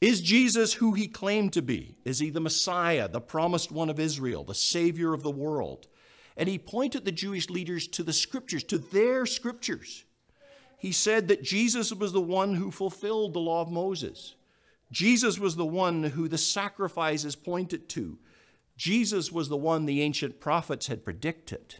Is 0.00 0.20
Jesus 0.20 0.74
who 0.74 0.92
he 0.92 1.08
claimed 1.08 1.54
to 1.54 1.62
be? 1.62 1.96
Is 2.04 2.18
he 2.18 2.30
the 2.30 2.40
Messiah, 2.40 3.08
the 3.08 3.20
promised 3.20 3.72
one 3.72 3.90
of 3.90 3.98
Israel, 3.98 4.44
the 4.44 4.54
Savior 4.54 5.12
of 5.12 5.22
the 5.22 5.30
world? 5.30 5.88
And 6.36 6.48
he 6.48 6.58
pointed 6.58 7.04
the 7.04 7.12
Jewish 7.12 7.48
leaders 7.48 7.88
to 7.88 8.02
the 8.02 8.12
scriptures, 8.12 8.64
to 8.64 8.78
their 8.78 9.24
scriptures. 9.24 10.04
He 10.78 10.92
said 10.92 11.28
that 11.28 11.42
Jesus 11.42 11.92
was 11.92 12.12
the 12.12 12.20
one 12.20 12.54
who 12.54 12.70
fulfilled 12.70 13.32
the 13.32 13.40
law 13.40 13.62
of 13.62 13.70
Moses. 13.70 14.34
Jesus 14.90 15.38
was 15.38 15.56
the 15.56 15.66
one 15.66 16.04
who 16.04 16.28
the 16.28 16.38
sacrifices 16.38 17.36
pointed 17.36 17.88
to. 17.90 18.18
Jesus 18.76 19.30
was 19.32 19.48
the 19.48 19.56
one 19.56 19.86
the 19.86 20.02
ancient 20.02 20.40
prophets 20.40 20.88
had 20.88 21.04
predicted. 21.04 21.76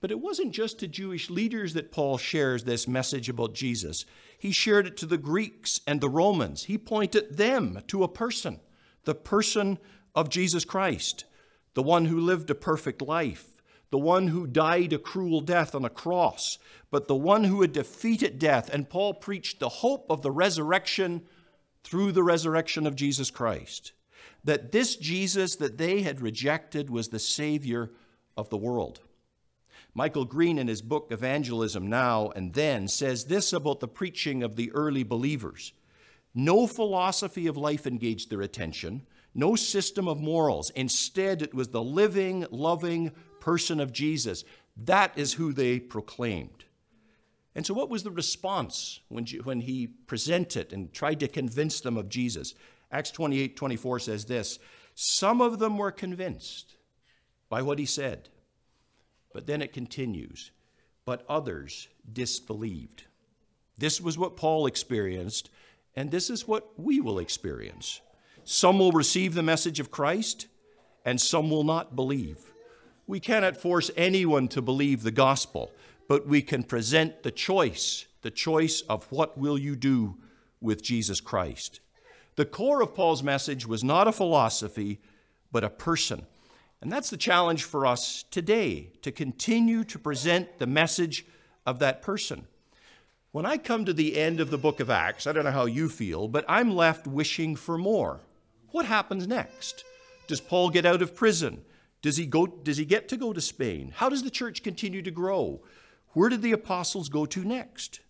But 0.00 0.10
it 0.10 0.20
wasn't 0.20 0.52
just 0.52 0.78
to 0.78 0.88
Jewish 0.88 1.28
leaders 1.28 1.74
that 1.74 1.90
Paul 1.90 2.18
shares 2.18 2.64
this 2.64 2.86
message 2.86 3.28
about 3.28 3.54
Jesus. 3.54 4.04
He 4.38 4.52
shared 4.52 4.86
it 4.86 4.96
to 4.98 5.06
the 5.06 5.18
Greeks 5.18 5.80
and 5.86 6.00
the 6.00 6.08
Romans. 6.08 6.64
He 6.64 6.78
pointed 6.78 7.36
them 7.36 7.82
to 7.88 8.04
a 8.04 8.08
person, 8.08 8.60
the 9.04 9.14
person 9.14 9.78
of 10.14 10.30
Jesus 10.30 10.64
Christ, 10.64 11.24
the 11.74 11.82
one 11.82 12.04
who 12.04 12.20
lived 12.20 12.48
a 12.50 12.54
perfect 12.54 13.02
life, 13.02 13.60
the 13.90 13.98
one 13.98 14.28
who 14.28 14.46
died 14.46 14.92
a 14.92 14.98
cruel 14.98 15.40
death 15.40 15.74
on 15.74 15.84
a 15.84 15.90
cross, 15.90 16.58
but 16.90 17.08
the 17.08 17.16
one 17.16 17.44
who 17.44 17.62
had 17.62 17.72
defeated 17.72 18.38
death. 18.38 18.72
And 18.72 18.88
Paul 18.88 19.14
preached 19.14 19.58
the 19.58 19.68
hope 19.68 20.06
of 20.10 20.22
the 20.22 20.30
resurrection 20.30 21.22
through 21.84 22.12
the 22.12 22.22
resurrection 22.22 22.86
of 22.86 22.96
Jesus 22.96 23.30
Christ. 23.30 23.92
That 24.44 24.72
this 24.72 24.96
Jesus 24.96 25.56
that 25.56 25.78
they 25.78 26.02
had 26.02 26.20
rejected 26.20 26.90
was 26.90 27.08
the 27.08 27.18
Savior 27.18 27.90
of 28.36 28.48
the 28.50 28.56
world. 28.56 29.00
Michael 29.94 30.24
Green, 30.24 30.58
in 30.58 30.68
his 30.68 30.82
book 30.82 31.08
Evangelism 31.10 31.88
Now 31.88 32.30
and 32.36 32.52
Then, 32.54 32.86
says 32.86 33.24
this 33.24 33.52
about 33.52 33.80
the 33.80 33.88
preaching 33.88 34.42
of 34.42 34.54
the 34.54 34.70
early 34.72 35.02
believers 35.02 35.72
No 36.34 36.66
philosophy 36.66 37.46
of 37.46 37.56
life 37.56 37.86
engaged 37.86 38.30
their 38.30 38.42
attention, 38.42 39.06
no 39.34 39.56
system 39.56 40.06
of 40.06 40.20
morals. 40.20 40.70
Instead, 40.70 41.42
it 41.42 41.54
was 41.54 41.68
the 41.68 41.82
living, 41.82 42.46
loving 42.50 43.12
person 43.40 43.80
of 43.80 43.92
Jesus. 43.92 44.44
That 44.76 45.16
is 45.16 45.32
who 45.32 45.52
they 45.52 45.80
proclaimed. 45.80 46.57
And 47.58 47.66
so, 47.66 47.74
what 47.74 47.90
was 47.90 48.04
the 48.04 48.10
response 48.10 49.00
when, 49.08 49.26
when 49.42 49.60
he 49.60 49.88
presented 49.88 50.72
and 50.72 50.92
tried 50.92 51.18
to 51.20 51.28
convince 51.28 51.80
them 51.80 51.98
of 51.98 52.08
Jesus? 52.08 52.54
Acts 52.90 53.10
28 53.10 53.56
24 53.56 53.98
says 53.98 54.24
this 54.24 54.58
Some 54.94 55.42
of 55.42 55.58
them 55.58 55.76
were 55.76 55.90
convinced 55.90 56.76
by 57.50 57.60
what 57.60 57.78
he 57.78 57.84
said 57.84 58.30
but 59.32 59.46
then 59.46 59.62
it 59.62 59.72
continues, 59.72 60.50
but 61.04 61.24
others 61.28 61.88
disbelieved. 62.12 63.04
This 63.76 64.00
was 64.00 64.18
what 64.18 64.36
Paul 64.36 64.66
experienced, 64.66 65.50
and 65.94 66.10
this 66.10 66.30
is 66.30 66.48
what 66.48 66.68
we 66.76 67.00
will 67.00 67.18
experience. 67.18 68.00
Some 68.44 68.78
will 68.78 68.92
receive 68.92 69.34
the 69.34 69.42
message 69.42 69.78
of 69.78 69.90
Christ, 69.90 70.46
and 71.04 71.20
some 71.20 71.50
will 71.50 71.64
not 71.64 71.94
believe. 71.94 72.38
We 73.06 73.20
cannot 73.20 73.56
force 73.56 73.90
anyone 73.96 74.48
to 74.48 74.62
believe 74.62 75.02
the 75.02 75.10
gospel, 75.10 75.70
but 76.08 76.26
we 76.26 76.42
can 76.42 76.62
present 76.62 77.22
the 77.22 77.30
choice, 77.30 78.06
the 78.22 78.30
choice 78.30 78.80
of 78.82 79.04
what 79.12 79.38
will 79.38 79.58
you 79.58 79.76
do 79.76 80.16
with 80.60 80.82
Jesus 80.82 81.20
Christ. 81.20 81.80
The 82.36 82.46
core 82.46 82.82
of 82.82 82.94
Paul's 82.94 83.22
message 83.22 83.66
was 83.66 83.84
not 83.84 84.08
a 84.08 84.12
philosophy, 84.12 85.00
but 85.52 85.64
a 85.64 85.70
person. 85.70 86.26
And 86.80 86.90
that's 86.90 87.10
the 87.10 87.16
challenge 87.16 87.64
for 87.64 87.84
us 87.84 88.24
today 88.30 88.92
to 89.02 89.12
continue 89.12 89.84
to 89.84 89.98
present 89.98 90.58
the 90.58 90.66
message 90.66 91.26
of 91.66 91.78
that 91.80 92.02
person. 92.02 92.46
When 93.32 93.44
I 93.44 93.58
come 93.58 93.84
to 93.84 93.92
the 93.92 94.16
end 94.16 94.40
of 94.40 94.50
the 94.50 94.56
book 94.58 94.80
of 94.80 94.88
Acts, 94.88 95.26
I 95.26 95.32
don't 95.32 95.44
know 95.44 95.50
how 95.50 95.66
you 95.66 95.88
feel, 95.88 96.28
but 96.28 96.44
I'm 96.48 96.74
left 96.74 97.06
wishing 97.06 97.56
for 97.56 97.76
more. 97.76 98.20
What 98.70 98.86
happens 98.86 99.26
next? 99.26 99.84
Does 100.28 100.40
Paul 100.40 100.70
get 100.70 100.86
out 100.86 101.02
of 101.02 101.14
prison? 101.14 101.62
Does 102.00 102.16
he, 102.16 102.26
go, 102.26 102.46
does 102.46 102.76
he 102.76 102.84
get 102.84 103.08
to 103.08 103.16
go 103.16 103.32
to 103.32 103.40
Spain? 103.40 103.92
How 103.96 104.08
does 104.08 104.22
the 104.22 104.30
church 104.30 104.62
continue 104.62 105.02
to 105.02 105.10
grow? 105.10 105.60
Where 106.18 106.30
did 106.30 106.42
the 106.42 106.50
apostles 106.50 107.08
go 107.08 107.26
to 107.26 107.44
next? 107.44 108.00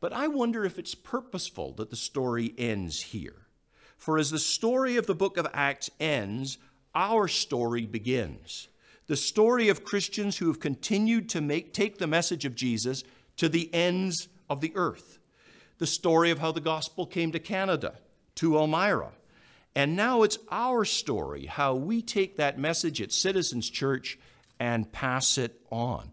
But 0.00 0.12
I 0.12 0.26
wonder 0.26 0.64
if 0.64 0.80
it's 0.80 0.96
purposeful 0.96 1.72
that 1.74 1.90
the 1.90 1.94
story 1.94 2.52
ends 2.58 3.00
here. 3.02 3.46
For 3.96 4.18
as 4.18 4.32
the 4.32 4.40
story 4.40 4.96
of 4.96 5.06
the 5.06 5.14
book 5.14 5.36
of 5.36 5.46
Acts 5.54 5.90
ends, 6.00 6.58
our 6.92 7.28
story 7.28 7.86
begins. 7.86 8.66
The 9.06 9.14
story 9.14 9.68
of 9.68 9.84
Christians 9.84 10.38
who 10.38 10.48
have 10.48 10.58
continued 10.58 11.28
to 11.28 11.40
make, 11.40 11.72
take 11.72 11.98
the 11.98 12.08
message 12.08 12.44
of 12.44 12.56
Jesus 12.56 13.04
to 13.36 13.48
the 13.48 13.72
ends 13.72 14.26
of 14.50 14.60
the 14.60 14.72
earth. 14.74 15.20
The 15.78 15.86
story 15.86 16.32
of 16.32 16.40
how 16.40 16.50
the 16.50 16.60
gospel 16.60 17.06
came 17.06 17.30
to 17.30 17.38
Canada, 17.38 17.94
to 18.34 18.58
Elmira. 18.58 19.12
And 19.76 19.94
now 19.94 20.24
it's 20.24 20.38
our 20.50 20.84
story, 20.84 21.46
how 21.46 21.76
we 21.76 22.02
take 22.02 22.38
that 22.38 22.58
message 22.58 23.00
at 23.00 23.12
Citizens 23.12 23.70
Church 23.70 24.18
and 24.58 24.90
pass 24.90 25.38
it 25.38 25.60
on. 25.70 26.10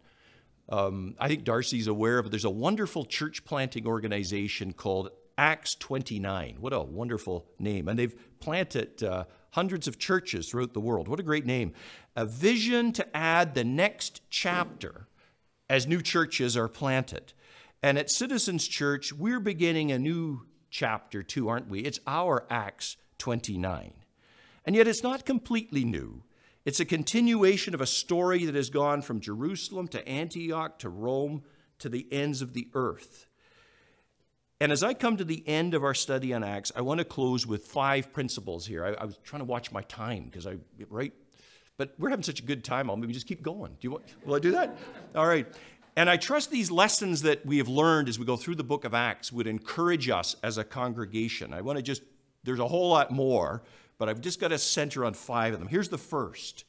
Um, 0.72 1.16
I 1.20 1.28
think 1.28 1.44
Darcy's 1.44 1.88
aware 1.88 2.18
of 2.18 2.26
it. 2.26 2.30
There's 2.30 2.46
a 2.46 2.50
wonderful 2.50 3.04
church 3.04 3.44
planting 3.44 3.86
organization 3.86 4.72
called 4.72 5.10
Acts 5.38 5.76
29. 5.76 6.58
What 6.60 6.72
a 6.72 6.80
wonderful 6.82 7.46
name. 7.60 7.90
And 7.90 8.00
they've 8.00 8.16
planted 8.40 9.04
uh, 9.04 9.26
hundreds 9.52 9.88
of 9.88 10.00
churches 10.00 10.50
throughout 10.50 10.74
the 10.74 10.80
world. 10.80 11.10
What 11.10 11.20
a 11.20 11.24
great 11.24 11.46
name. 11.46 11.74
A 12.16 12.26
vision 12.26 12.94
to 12.94 13.18
add 13.18 13.54
the 13.54 13.66
next 13.66 14.22
chapter 14.30 15.08
as 15.70 15.88
new 15.88 16.02
churches 16.02 16.56
are 16.56 16.70
planted. 16.70 17.34
And 17.84 17.98
at 17.98 18.10
Citizens 18.10 18.68
Church, 18.68 19.12
we're 19.12 19.40
beginning 19.40 19.92
a 19.92 20.00
new 20.00 20.46
chapter 20.70 21.22
2, 21.22 21.50
aren't 21.50 21.70
we? 21.70 21.82
It's 21.82 22.00
our 22.08 22.46
Acts 22.50 22.96
29. 23.18 23.94
And 24.66 24.76
yet 24.76 24.88
it's 24.88 25.04
not 25.04 25.26
completely 25.26 25.84
new. 25.84 26.24
It's 26.64 26.80
a 26.80 26.86
continuation 26.86 27.74
of 27.74 27.82
a 27.82 27.88
story 27.88 28.46
that 28.46 28.56
has 28.56 28.70
gone 28.70 29.02
from 29.02 29.20
Jerusalem 29.20 29.88
to 29.90 30.08
Antioch 30.08 30.80
to 30.80 30.90
Rome 30.90 31.44
to 31.80 31.90
the 31.90 32.08
ends 32.12 32.42
of 32.42 32.54
the 32.54 32.68
earth. 32.74 33.26
And 34.60 34.72
as 34.72 34.84
I 34.84 34.94
come 34.94 35.18
to 35.18 35.24
the 35.24 35.44
end 35.48 35.74
of 35.74 35.84
our 35.84 35.96
study 35.96 36.36
on 36.36 36.44
Acts, 36.44 36.72
I 36.76 36.82
want 36.82 37.00
to 37.00 37.04
close 37.04 37.48
with 37.48 37.66
five 37.66 38.14
principles 38.14 38.68
here. 38.68 38.86
I, 38.86 38.90
I 39.02 39.06
was 39.06 39.18
trying 39.24 39.40
to 39.40 39.46
watch 39.46 39.72
my 39.72 39.82
time 39.82 40.26
because 40.26 40.46
I, 40.46 40.58
right? 40.90 41.14
But 41.78 41.96
we're 41.98 42.12
having 42.12 42.22
such 42.22 42.42
a 42.42 42.44
good 42.44 42.64
time, 42.64 42.92
I'll 42.92 42.96
maybe 42.96 43.14
just 43.14 43.26
keep 43.26 43.42
going. 43.42 43.72
Do 43.72 43.88
you 43.88 43.92
want, 43.92 44.04
will 44.24 44.36
I 44.36 44.40
do 44.40 44.52
that? 44.52 44.78
All 45.16 45.26
right. 45.26 45.48
And 45.96 46.12
I 46.12 46.18
trust 46.18 46.52
these 46.52 46.70
lessons 46.70 47.24
that 47.24 47.44
we 47.44 47.58
have 47.58 47.70
learned 47.70 48.08
as 48.08 48.20
we 48.20 48.26
go 48.26 48.38
through 48.38 48.56
the 48.56 48.64
book 48.64 48.86
of 48.86 48.94
Acts 48.94 49.32
would 49.32 49.48
encourage 49.48 50.10
us 50.10 50.36
as 50.44 50.60
a 50.60 50.64
congregation. 50.64 51.56
I 51.56 51.62
want 51.62 51.78
to 51.78 51.82
just, 51.82 52.04
there's 52.44 52.60
a 52.60 52.68
whole 52.68 52.90
lot 52.90 53.10
more, 53.10 53.64
but 54.02 54.10
I've 54.10 54.20
just 54.20 54.40
got 54.40 54.48
to 54.48 54.58
center 54.58 55.06
on 55.06 55.14
five 55.14 55.54
of 55.54 55.60
them. 55.60 55.68
Here's 55.68 55.90
the 55.90 55.98
first 56.00 56.64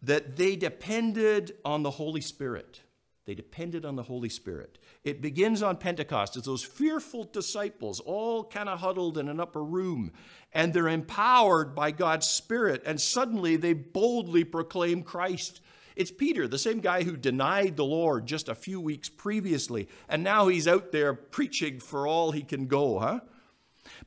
that 0.00 0.36
they 0.36 0.56
depended 0.56 1.54
on 1.66 1.82
the 1.82 1.90
Holy 1.90 2.22
Spirit. 2.22 2.80
They 3.26 3.34
depended 3.34 3.84
on 3.84 3.94
the 3.94 4.04
Holy 4.04 4.30
Spirit. 4.30 4.78
It 5.04 5.20
begins 5.20 5.62
on 5.62 5.76
Pentecost 5.76 6.34
as 6.34 6.44
those 6.44 6.64
fearful 6.64 7.24
disciples 7.24 8.00
all 8.00 8.42
kind 8.42 8.70
of 8.70 8.80
huddled 8.80 9.18
in 9.18 9.28
an 9.28 9.38
upper 9.38 9.62
room, 9.62 10.12
and 10.50 10.72
they're 10.72 10.88
empowered 10.88 11.74
by 11.74 11.90
God's 11.90 12.26
Spirit, 12.26 12.82
and 12.86 12.98
suddenly 12.98 13.56
they 13.56 13.74
boldly 13.74 14.42
proclaim 14.42 15.02
Christ. 15.02 15.60
It's 15.94 16.10
Peter, 16.10 16.48
the 16.48 16.58
same 16.58 16.80
guy 16.80 17.02
who 17.02 17.18
denied 17.18 17.76
the 17.76 17.84
Lord 17.84 18.24
just 18.24 18.48
a 18.48 18.54
few 18.54 18.80
weeks 18.80 19.10
previously, 19.10 19.88
and 20.08 20.24
now 20.24 20.48
he's 20.48 20.66
out 20.66 20.90
there 20.90 21.12
preaching 21.12 21.80
for 21.80 22.06
all 22.06 22.30
he 22.30 22.40
can 22.40 22.66
go, 22.66 22.98
huh? 22.98 23.20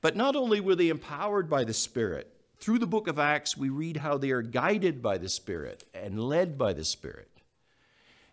But 0.01 0.15
not 0.15 0.36
only 0.36 0.60
were 0.60 0.75
they 0.75 0.89
empowered 0.89 1.50
by 1.50 1.63
the 1.63 1.74
Spirit, 1.74 2.34
through 2.59 2.79
the 2.79 2.87
book 2.87 3.07
of 3.07 3.19
Acts, 3.19 3.55
we 3.55 3.69
read 3.69 3.97
how 3.97 4.17
they 4.17 4.31
are 4.31 4.41
guided 4.41 5.01
by 5.01 5.17
the 5.17 5.29
Spirit 5.29 5.85
and 5.93 6.19
led 6.19 6.57
by 6.57 6.73
the 6.73 6.83
Spirit. 6.83 7.29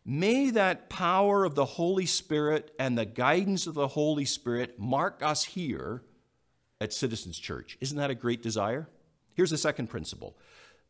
May 0.04 0.50
that 0.50 0.88
power 0.88 1.44
of 1.44 1.54
the 1.54 1.64
Holy 1.64 2.06
Spirit 2.06 2.72
and 2.78 2.96
the 2.96 3.04
guidance 3.04 3.66
of 3.66 3.74
the 3.74 3.88
Holy 3.88 4.24
Spirit 4.24 4.78
mark 4.78 5.22
us 5.22 5.44
here 5.44 6.02
at 6.80 6.92
Citizens 6.92 7.38
Church. 7.38 7.76
Isn't 7.80 7.98
that 7.98 8.10
a 8.10 8.14
great 8.14 8.42
desire? 8.42 8.88
Here's 9.34 9.50
the 9.50 9.58
second 9.58 9.88
principle 9.88 10.36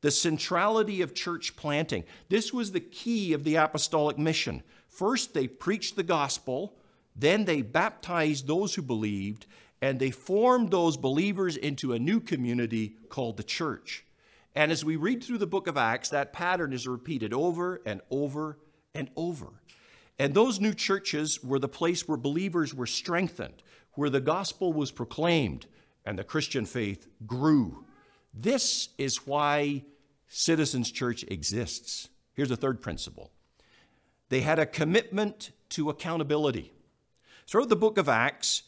the 0.02 0.10
centrality 0.10 1.00
of 1.00 1.14
church 1.14 1.56
planting. 1.56 2.04
This 2.28 2.52
was 2.52 2.72
the 2.72 2.80
key 2.80 3.32
of 3.32 3.44
the 3.44 3.56
apostolic 3.56 4.18
mission. 4.18 4.62
First, 4.88 5.34
they 5.34 5.48
preached 5.48 5.96
the 5.96 6.02
gospel, 6.02 6.76
then, 7.18 7.46
they 7.46 7.62
baptized 7.62 8.46
those 8.46 8.74
who 8.74 8.82
believed, 8.82 9.46
and 9.80 9.98
they 9.98 10.10
formed 10.10 10.70
those 10.70 10.96
believers 10.96 11.56
into 11.56 11.92
a 11.92 11.98
new 11.98 12.20
community 12.20 12.96
called 13.08 13.36
the 13.36 13.42
church. 13.42 14.04
And 14.54 14.72
as 14.72 14.84
we 14.84 14.96
read 14.96 15.22
through 15.22 15.38
the 15.38 15.46
book 15.46 15.66
of 15.66 15.76
Acts, 15.76 16.08
that 16.08 16.32
pattern 16.32 16.72
is 16.72 16.88
repeated 16.88 17.34
over 17.34 17.82
and 17.84 18.00
over 18.10 18.58
and 18.94 19.10
over. 19.16 19.48
And 20.18 20.32
those 20.32 20.60
new 20.60 20.72
churches 20.72 21.42
were 21.44 21.58
the 21.58 21.68
place 21.68 22.08
where 22.08 22.16
believers 22.16 22.74
were 22.74 22.86
strengthened, 22.86 23.62
where 23.92 24.08
the 24.08 24.20
gospel 24.20 24.72
was 24.72 24.90
proclaimed, 24.90 25.66
and 26.06 26.18
the 26.18 26.24
Christian 26.24 26.64
faith 26.64 27.06
grew. 27.26 27.84
This 28.32 28.88
is 28.96 29.26
why 29.26 29.84
Citizens 30.28 30.90
Church 30.90 31.24
exists. 31.28 32.08
Here's 32.32 32.50
a 32.50 32.56
third 32.56 32.80
principle 32.80 33.30
they 34.28 34.40
had 34.40 34.58
a 34.58 34.66
commitment 34.66 35.50
to 35.70 35.90
accountability. 35.90 36.72
Throughout 37.46 37.68
the 37.68 37.76
book 37.76 37.96
of 37.96 38.08
Acts, 38.08 38.62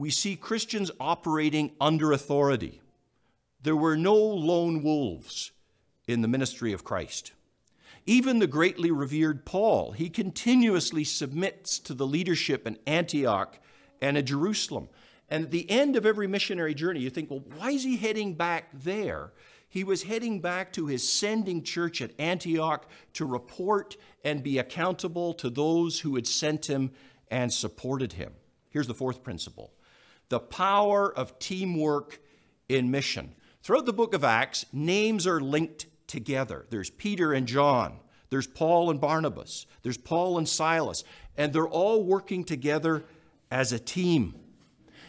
we 0.00 0.08
see 0.10 0.34
Christians 0.34 0.90
operating 0.98 1.72
under 1.78 2.10
authority. 2.10 2.80
There 3.62 3.76
were 3.76 3.98
no 3.98 4.16
lone 4.16 4.82
wolves 4.82 5.52
in 6.08 6.22
the 6.22 6.28
ministry 6.28 6.72
of 6.72 6.84
Christ. 6.84 7.32
Even 8.06 8.38
the 8.38 8.46
greatly 8.46 8.90
revered 8.90 9.44
Paul, 9.44 9.92
he 9.92 10.08
continuously 10.08 11.04
submits 11.04 11.78
to 11.80 11.92
the 11.92 12.06
leadership 12.06 12.66
in 12.66 12.78
Antioch 12.86 13.58
and 14.00 14.16
in 14.16 14.24
Jerusalem. 14.24 14.88
And 15.28 15.44
at 15.44 15.50
the 15.50 15.70
end 15.70 15.96
of 15.96 16.06
every 16.06 16.26
missionary 16.26 16.72
journey, 16.72 17.00
you 17.00 17.10
think, 17.10 17.30
well, 17.30 17.44
why 17.58 17.72
is 17.72 17.84
he 17.84 17.98
heading 17.98 18.32
back 18.32 18.70
there? 18.72 19.32
He 19.68 19.84
was 19.84 20.04
heading 20.04 20.40
back 20.40 20.72
to 20.72 20.86
his 20.86 21.06
sending 21.06 21.62
church 21.62 22.00
at 22.00 22.18
Antioch 22.18 22.88
to 23.12 23.26
report 23.26 23.98
and 24.24 24.42
be 24.42 24.56
accountable 24.56 25.34
to 25.34 25.50
those 25.50 26.00
who 26.00 26.14
had 26.14 26.26
sent 26.26 26.70
him 26.70 26.90
and 27.30 27.52
supported 27.52 28.14
him. 28.14 28.32
Here's 28.70 28.86
the 28.86 28.94
fourth 28.94 29.22
principle 29.22 29.72
the 30.30 30.40
power 30.40 31.12
of 31.12 31.38
teamwork 31.38 32.20
in 32.68 32.90
mission. 32.90 33.34
Throughout 33.62 33.84
the 33.84 33.92
book 33.92 34.14
of 34.14 34.24
Acts, 34.24 34.64
names 34.72 35.26
are 35.26 35.40
linked 35.40 35.86
together. 36.06 36.64
There's 36.70 36.88
Peter 36.88 37.32
and 37.34 37.46
John, 37.46 37.98
there's 38.30 38.46
Paul 38.46 38.90
and 38.90 39.00
Barnabas, 39.00 39.66
there's 39.82 39.98
Paul 39.98 40.38
and 40.38 40.48
Silas, 40.48 41.04
and 41.36 41.52
they're 41.52 41.68
all 41.68 42.02
working 42.02 42.44
together 42.44 43.04
as 43.50 43.72
a 43.72 43.78
team. 43.78 44.34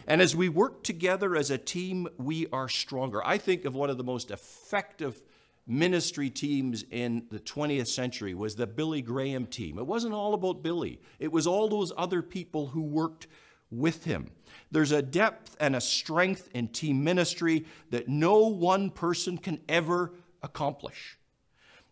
And 0.06 0.20
as 0.20 0.34
we 0.34 0.48
work 0.48 0.82
together 0.82 1.36
as 1.36 1.50
a 1.50 1.58
team, 1.58 2.08
we 2.18 2.48
are 2.52 2.68
stronger. 2.68 3.24
I 3.24 3.38
think 3.38 3.64
of 3.64 3.74
one 3.74 3.88
of 3.88 3.98
the 3.98 4.04
most 4.04 4.32
effective 4.32 5.22
ministry 5.66 6.28
teams 6.28 6.84
in 6.90 7.26
the 7.30 7.38
20th 7.38 7.86
century 7.86 8.34
was 8.34 8.56
the 8.56 8.66
Billy 8.66 9.00
Graham 9.00 9.46
team. 9.46 9.78
It 9.78 9.86
wasn't 9.86 10.14
all 10.14 10.34
about 10.34 10.62
Billy. 10.64 11.00
It 11.20 11.30
was 11.30 11.46
all 11.46 11.68
those 11.68 11.92
other 11.96 12.20
people 12.20 12.66
who 12.66 12.82
worked 12.82 13.28
with 13.70 14.04
him. 14.04 14.30
There's 14.72 14.90
a 14.90 15.02
depth 15.02 15.54
and 15.60 15.76
a 15.76 15.80
strength 15.80 16.48
in 16.54 16.68
team 16.68 17.04
ministry 17.04 17.66
that 17.90 18.08
no 18.08 18.48
one 18.48 18.90
person 18.90 19.38
can 19.38 19.60
ever 19.68 20.12
accomplish. 20.42 21.18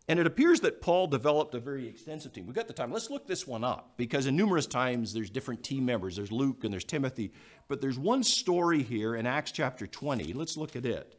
And 0.09 0.19
it 0.19 0.27
appears 0.27 0.61
that 0.63 0.81
Paul 0.81 1.07
developed 1.07 1.55
a 1.55 1.61
very 1.61 1.87
extensive 1.87 2.33
team. 2.33 2.47
We've 2.47 2.57
got 2.57 2.67
the 2.67 2.73
time. 2.73 2.91
Let's 2.91 3.11
look 3.11 3.29
this 3.29 3.47
one 3.47 3.63
up 3.63 3.93
because 3.97 4.27
in 4.27 4.35
numerous 4.35 4.67
times 4.67 5.13
there's 5.13 5.31
different 5.31 5.63
team 5.63 5.85
members. 5.85 6.17
There's 6.17 6.33
Luke 6.33 6.65
and 6.65 6.73
there's 6.73 6.85
Timothy. 6.85 7.33
But 7.69 7.81
there's 7.81 7.99
one 7.99 8.25
story 8.25 8.83
here 8.83 9.15
in 9.15 9.25
Acts 9.27 9.53
chapter 9.53 9.87
20. 9.87 10.33
Let's 10.33 10.57
look 10.57 10.75
at 10.75 10.85
it. 10.85 11.17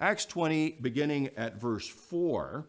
Acts 0.00 0.24
20, 0.24 0.78
beginning 0.80 1.28
at 1.36 1.60
verse 1.60 1.86
4. 1.86 2.66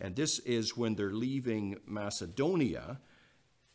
And 0.00 0.14
this 0.14 0.40
is 0.40 0.76
when 0.76 0.94
they're 0.94 1.12
leaving 1.12 1.78
Macedonia. 1.86 3.00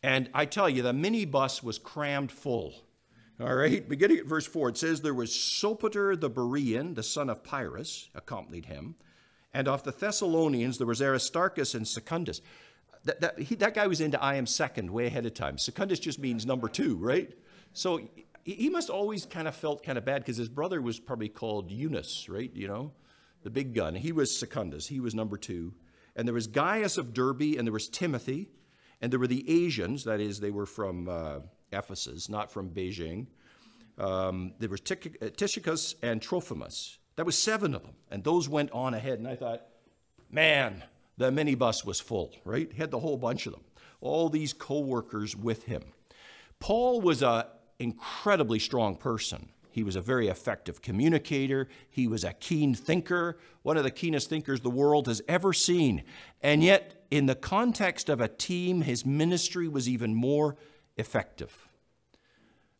And 0.04 0.30
I 0.34 0.44
tell 0.44 0.68
you, 0.68 0.82
the 0.82 0.92
minibus 0.92 1.64
was 1.64 1.78
crammed 1.78 2.30
full. 2.30 2.84
All 3.40 3.52
right, 3.52 3.88
beginning 3.88 4.18
at 4.18 4.26
verse 4.26 4.46
4, 4.46 4.68
it 4.68 4.76
says, 4.78 5.00
There 5.00 5.12
was 5.12 5.30
Sopater 5.30 6.18
the 6.18 6.30
Berean, 6.30 6.94
the 6.94 7.02
son 7.02 7.28
of 7.28 7.42
Pyrrhus, 7.42 8.08
accompanied 8.14 8.66
him. 8.66 8.94
And 9.52 9.66
of 9.66 9.82
the 9.82 9.90
Thessalonians, 9.90 10.78
there 10.78 10.86
was 10.86 11.02
Aristarchus 11.02 11.74
and 11.74 11.86
Secundus. 11.86 12.40
That, 13.04 13.20
that, 13.22 13.38
he, 13.40 13.56
that 13.56 13.74
guy 13.74 13.88
was 13.88 14.00
into 14.00 14.22
I 14.22 14.36
am 14.36 14.46
second 14.46 14.88
way 14.88 15.06
ahead 15.06 15.26
of 15.26 15.34
time. 15.34 15.58
Secundus 15.58 15.98
just 15.98 16.20
means 16.20 16.46
number 16.46 16.68
two, 16.68 16.96
right? 16.96 17.28
So 17.72 18.08
he, 18.44 18.52
he 18.54 18.70
must 18.70 18.88
always 18.88 19.26
kind 19.26 19.48
of 19.48 19.56
felt 19.56 19.82
kind 19.82 19.98
of 19.98 20.04
bad 20.04 20.22
because 20.22 20.36
his 20.36 20.48
brother 20.48 20.80
was 20.80 21.00
probably 21.00 21.28
called 21.28 21.72
Eunice, 21.72 22.28
right? 22.28 22.54
You 22.54 22.68
know, 22.68 22.92
the 23.42 23.50
big 23.50 23.74
gun. 23.74 23.96
He 23.96 24.12
was 24.12 24.36
Secundus, 24.36 24.86
he 24.86 25.00
was 25.00 25.12
number 25.12 25.36
two. 25.36 25.74
And 26.14 26.28
there 26.28 26.34
was 26.34 26.46
Gaius 26.46 26.98
of 26.98 27.12
Derbe, 27.12 27.56
and 27.58 27.66
there 27.66 27.72
was 27.72 27.88
Timothy, 27.88 28.48
and 29.00 29.12
there 29.12 29.18
were 29.18 29.26
the 29.26 29.64
Asians, 29.64 30.04
that 30.04 30.20
is, 30.20 30.38
they 30.38 30.52
were 30.52 30.66
from. 30.66 31.08
Uh, 31.08 31.40
Ephesus, 31.74 32.28
not 32.28 32.50
from 32.50 32.70
Beijing. 32.70 33.26
Um, 33.98 34.54
there 34.58 34.68
was 34.68 34.80
uh, 34.80 35.28
Tychicus 35.36 35.94
and 36.02 36.20
Trophimus. 36.20 36.98
That 37.16 37.26
was 37.26 37.38
seven 37.38 37.74
of 37.74 37.82
them, 37.82 37.94
and 38.10 38.24
those 38.24 38.48
went 38.48 38.70
on 38.72 38.94
ahead. 38.94 39.18
And 39.18 39.28
I 39.28 39.36
thought, 39.36 39.66
man, 40.30 40.82
the 41.16 41.30
minibus 41.30 41.84
was 41.84 42.00
full, 42.00 42.34
right? 42.44 42.72
Had 42.72 42.90
the 42.90 42.98
whole 42.98 43.16
bunch 43.16 43.46
of 43.46 43.52
them. 43.52 43.62
All 44.00 44.28
these 44.28 44.52
co-workers 44.52 45.36
with 45.36 45.64
him. 45.64 45.82
Paul 46.58 47.00
was 47.00 47.22
an 47.22 47.44
incredibly 47.78 48.58
strong 48.58 48.96
person. 48.96 49.48
He 49.70 49.82
was 49.82 49.96
a 49.96 50.00
very 50.00 50.28
effective 50.28 50.82
communicator. 50.82 51.68
He 51.90 52.06
was 52.06 52.22
a 52.22 52.32
keen 52.32 52.74
thinker, 52.74 53.38
one 53.62 53.76
of 53.76 53.82
the 53.82 53.90
keenest 53.90 54.28
thinkers 54.28 54.60
the 54.60 54.70
world 54.70 55.08
has 55.08 55.20
ever 55.26 55.52
seen. 55.52 56.04
And 56.42 56.62
yet, 56.62 57.06
in 57.10 57.26
the 57.26 57.34
context 57.34 58.08
of 58.08 58.20
a 58.20 58.28
team, 58.28 58.82
his 58.82 59.04
ministry 59.04 59.66
was 59.66 59.88
even 59.88 60.14
more 60.14 60.56
effective. 60.96 61.68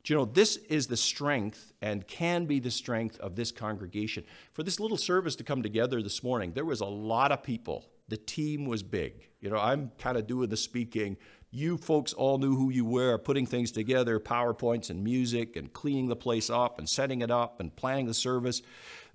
Do 0.05 0.12
you 0.12 0.18
know, 0.18 0.27
this 0.27 0.57
is 0.68 0.87
the 0.87 0.98
strength 0.98 1.72
and 1.81 2.07
can 2.07 2.44
be 2.44 2.61
the 2.61 2.70
strength 2.70 3.18
of 3.20 3.37
this 3.37 3.50
congregation. 3.50 4.24
For 4.53 4.62
this 4.62 4.79
little 4.79 4.98
service 4.98 5.35
to 5.37 5.44
come 5.44 5.62
together 5.62 6.03
this 6.03 6.22
morning, 6.22 6.53
there 6.53 6.66
was 6.66 6.83
a 6.83 6.87
lot 6.87 7.33
of 7.33 7.42
people. 7.42 7.87
The 8.09 8.18
team 8.18 8.66
was 8.66 8.83
big. 8.83 9.29
You 9.40 9.48
know, 9.48 9.57
I'm 9.57 9.92
kind 9.98 10.18
of 10.18 10.27
doing 10.27 10.50
the 10.50 10.59
speaking. 10.59 11.16
You 11.50 11.79
folks 11.79 12.12
all 12.12 12.37
knew 12.37 12.55
who 12.55 12.70
you 12.70 12.85
were, 12.85 13.16
putting 13.16 13.46
things 13.46 13.70
together, 13.70 14.20
PowerPoints 14.20 14.90
and 14.90 15.03
music, 15.03 15.57
and 15.57 15.72
cleaning 15.72 16.09
the 16.09 16.16
place 16.16 16.50
up, 16.50 16.79
and 16.79 16.87
setting 16.87 17.22
it 17.22 17.31
up, 17.31 17.61
and 17.61 17.74
planning 17.74 18.05
the 18.05 18.12
service. 18.12 18.61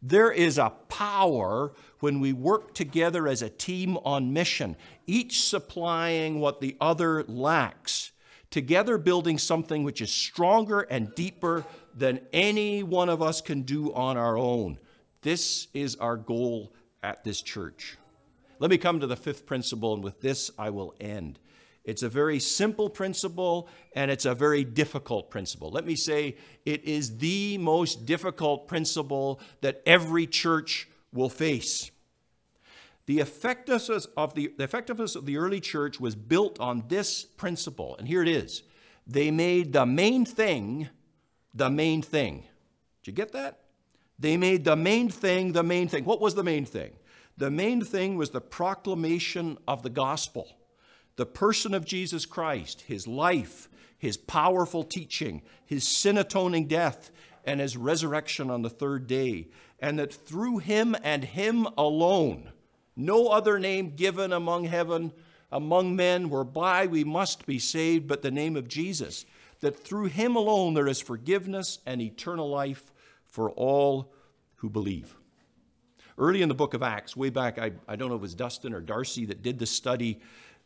There 0.02 0.32
is 0.32 0.58
a 0.58 0.72
power 0.88 1.74
when 2.00 2.20
we 2.20 2.34
work 2.34 2.74
together 2.74 3.28
as 3.28 3.44
a 3.44 3.50
team 3.50 3.98
on 3.98 4.34
mission, 4.34 4.76
each 5.06 5.42
supplying 5.44 6.40
what 6.40 6.62
the 6.62 6.78
other 6.82 7.24
lacks 7.26 8.12
together 8.52 8.98
building 8.98 9.38
something 9.38 9.84
which 9.84 10.02
is 10.02 10.12
stronger 10.12 10.82
and 10.82 11.14
deeper 11.16 11.66
than 11.96 12.22
any 12.34 12.84
one 12.84 13.10
of 13.10 13.22
us 13.22 13.42
can 13.42 13.62
do 13.62 13.94
on 13.94 14.18
our 14.18 14.38
own. 14.38 14.78
This 15.22 15.68
is 15.74 15.96
our 15.98 16.18
goal 16.18 16.74
at 17.04 17.24
this 17.24 17.42
church. 17.42 17.98
Let 18.60 18.72
me 18.72 18.78
come 18.78 19.00
to 19.00 19.08
the 19.08 19.16
fifth 19.16 19.46
principle, 19.46 19.94
and 19.94 20.04
with 20.04 20.22
this 20.22 20.52
I 20.58 20.70
will 20.70 20.94
end. 21.00 21.40
It's 21.86 22.04
a 22.04 22.10
very 22.10 22.40
simple 22.40 22.90
principle 22.90 23.68
and 23.96 24.12
it's 24.12 24.26
a 24.26 24.36
very 24.36 24.64
difficult 24.64 25.32
principle. 25.32 25.72
Let 25.72 25.88
me 25.88 25.96
say 25.96 26.36
it 26.66 26.84
is 26.84 27.18
the 27.18 27.58
most 27.58 28.06
difficult 28.06 28.68
principle 28.68 29.40
that 29.62 29.82
every 29.86 30.28
church 30.28 30.88
will 31.12 31.30
face. 31.30 31.90
The 33.10 33.22
effectiveness 33.22 34.06
of 34.16 34.36
the, 34.36 34.54
the 34.56 34.66
effectiveness 34.66 35.16
of 35.16 35.26
the 35.26 35.38
early 35.38 35.60
church 35.60 36.00
was 36.00 36.14
built 36.14 36.60
on 36.60 36.84
this 36.90 37.24
principle, 37.26 37.96
and 37.98 38.08
here 38.08 38.22
it 38.22 38.28
is. 38.28 38.62
They 39.08 39.32
made 39.32 39.74
the 39.74 39.88
main 39.88 40.26
thing 40.26 40.90
the 41.52 41.72
main 41.72 42.04
thing. 42.04 42.44
Did 43.02 43.08
you 43.08 43.14
get 43.14 43.32
that? 43.32 43.62
They 44.20 44.38
made 44.38 44.64
the 44.64 44.76
main 44.76 45.10
thing 45.10 45.54
the 45.54 45.64
main 45.64 45.88
thing. 45.88 46.06
What 46.06 46.22
was 46.22 46.36
the 46.36 46.44
main 46.44 46.66
thing? 46.66 46.92
The 47.36 47.50
main 47.50 47.82
thing 47.84 48.16
was 48.16 48.30
the 48.30 48.42
proclamation 48.42 49.58
of 49.68 49.82
the 49.82 49.90
gospel, 49.90 50.48
the 51.16 51.26
person 51.26 51.74
of 51.74 51.86
Jesus 51.86 52.28
Christ, 52.28 52.82
his 52.82 53.08
life, 53.08 53.70
his 53.98 54.18
powerful 54.18 54.84
teaching, 54.84 55.42
his 55.66 55.84
sin 55.84 56.16
atoning 56.16 56.68
death, 56.68 57.10
and 57.44 57.60
his 57.60 57.76
resurrection 57.76 58.52
on 58.52 58.62
the 58.62 58.70
third 58.70 59.08
day, 59.08 59.48
and 59.80 59.98
that 59.98 60.14
through 60.14 60.60
him 60.60 60.96
and 61.04 61.24
him 61.24 61.66
alone, 61.76 62.52
no 63.00 63.30
other 63.30 63.58
name 63.58 63.96
given 63.96 64.34
among 64.34 64.66
heaven, 64.66 65.12
among 65.52 65.96
men, 65.96 66.30
whereby 66.30 66.86
we 66.86 67.04
must 67.04 67.46
be 67.46 67.58
saved, 67.58 68.08
but 68.08 68.22
the 68.22 68.32
name 68.32 68.56
of 68.56 68.68
Jesus, 68.68 69.26
that 69.62 69.80
through 69.80 70.06
him 70.06 70.36
alone 70.36 70.74
there 70.74 70.88
is 70.88 71.02
forgiveness 71.02 71.80
and 71.86 72.02
eternal 72.02 72.50
life 72.50 72.92
for 73.26 73.52
all 73.52 74.14
who 74.56 74.70
believe. 74.70 75.16
Early 76.18 76.42
in 76.42 76.50
the 76.50 76.56
book 76.56 76.74
of 76.74 76.84
Acts, 76.84 77.16
way 77.16 77.30
back, 77.30 77.58
I, 77.58 77.72
I 77.88 77.96
don't 77.96 78.10
know 78.10 78.16
if 78.16 78.20
it 78.20 78.22
was 78.22 78.36
Dustin 78.36 78.74
or 78.74 78.82
Darcy 78.82 79.26
that 79.26 79.42
did 79.42 79.58
the 79.58 79.66
study, 79.66 80.20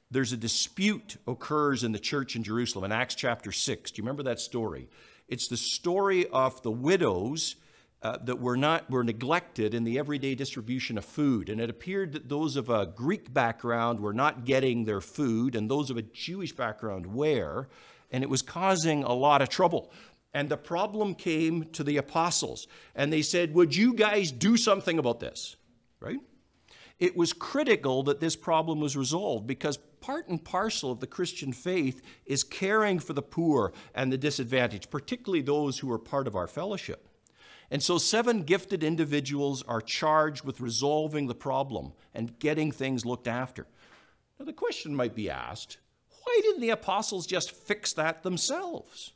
there's 0.09 0.33
a 0.33 0.37
dispute 0.37 1.17
occurs 1.27 1.83
in 1.83 1.91
the 1.91 1.99
church 1.99 2.35
in 2.35 2.43
Jerusalem 2.43 2.85
in 2.85 2.91
Acts 2.91 3.15
chapter 3.15 3.51
6. 3.51 3.91
Do 3.91 3.99
you 3.99 4.03
remember 4.03 4.23
that 4.23 4.39
story? 4.39 4.89
It's 5.27 5.47
the 5.47 5.57
story 5.57 6.27
of 6.27 6.61
the 6.63 6.71
widows 6.71 7.55
uh, 8.03 8.17
that 8.21 8.39
were 8.39 8.57
not 8.57 8.89
were 8.89 9.03
neglected 9.03 9.73
in 9.73 9.85
the 9.85 9.97
everyday 9.97 10.35
distribution 10.35 10.97
of 10.97 11.05
food. 11.05 11.47
And 11.47 11.61
it 11.61 11.69
appeared 11.69 12.11
that 12.11 12.27
those 12.27 12.57
of 12.57 12.69
a 12.69 12.85
greek 12.85 13.33
background 13.33 14.01
were 14.01 14.13
not 14.13 14.43
getting 14.43 14.83
their 14.83 14.99
food 14.99 15.55
and 15.55 15.71
those 15.71 15.89
of 15.89 15.95
a 15.95 16.01
jewish 16.01 16.51
background 16.51 17.07
were 17.07 17.69
and 18.11 18.21
it 18.21 18.29
was 18.29 18.41
causing 18.41 19.03
a 19.03 19.13
lot 19.13 19.41
of 19.41 19.47
trouble. 19.47 19.89
And 20.33 20.49
the 20.49 20.57
problem 20.57 21.15
came 21.15 21.69
to 21.71 21.83
the 21.83 21.95
apostles 21.95 22.67
and 22.93 23.11
they 23.11 23.21
said 23.21 23.53
would 23.53 23.73
you 23.73 23.93
guys 23.93 24.33
do 24.33 24.57
something 24.57 24.99
about 24.99 25.21
this? 25.21 25.55
Right? 26.01 26.19
It 26.99 27.15
was 27.15 27.31
critical 27.31 28.03
that 28.03 28.19
this 28.19 28.35
problem 28.35 28.81
was 28.81 28.97
resolved 28.97 29.47
because 29.47 29.77
part 30.01 30.27
and 30.27 30.43
parcel 30.43 30.91
of 30.91 30.99
the 30.99 31.07
Christian 31.07 31.53
faith 31.53 32.01
is 32.25 32.43
caring 32.43 32.99
for 32.99 33.13
the 33.13 33.21
poor 33.21 33.71
and 33.95 34.11
the 34.11 34.17
disadvantaged, 34.17 34.91
particularly 34.91 35.41
those 35.41 35.79
who 35.79 35.89
are 35.89 35.97
part 35.97 36.27
of 36.27 36.35
our 36.35 36.47
fellowship. 36.47 37.07
And 37.73 37.81
so, 37.81 37.97
seven 37.97 38.43
gifted 38.43 38.83
individuals 38.83 39.63
are 39.63 39.81
charged 39.81 40.45
with 40.45 40.61
resolving 40.61 41.25
the 41.25 41.33
problem 41.33 41.93
and 42.13 42.37
getting 42.37 42.71
things 42.71 43.03
looked 43.03 43.27
after. 43.27 43.65
Now, 44.37 44.45
the 44.45 44.53
question 44.53 44.95
might 44.95 45.15
be 45.15 45.27
asked 45.27 45.79
why 46.23 46.39
didn't 46.43 46.61
the 46.61 46.69
apostles 46.69 47.25
just 47.25 47.49
fix 47.49 47.91
that 47.93 48.21
themselves? 48.21 49.13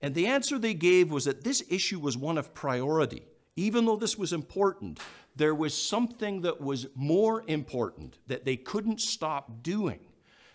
And 0.00 0.14
the 0.14 0.28
answer 0.28 0.56
they 0.56 0.72
gave 0.72 1.10
was 1.10 1.24
that 1.24 1.42
this 1.42 1.64
issue 1.68 1.98
was 1.98 2.16
one 2.16 2.38
of 2.38 2.54
priority. 2.54 3.24
Even 3.56 3.86
though 3.86 3.96
this 3.96 4.16
was 4.16 4.32
important, 4.32 5.00
there 5.34 5.54
was 5.54 5.74
something 5.74 6.42
that 6.42 6.60
was 6.60 6.86
more 6.94 7.42
important 7.48 8.20
that 8.28 8.44
they 8.44 8.56
couldn't 8.56 9.00
stop 9.00 9.64
doing. 9.64 9.98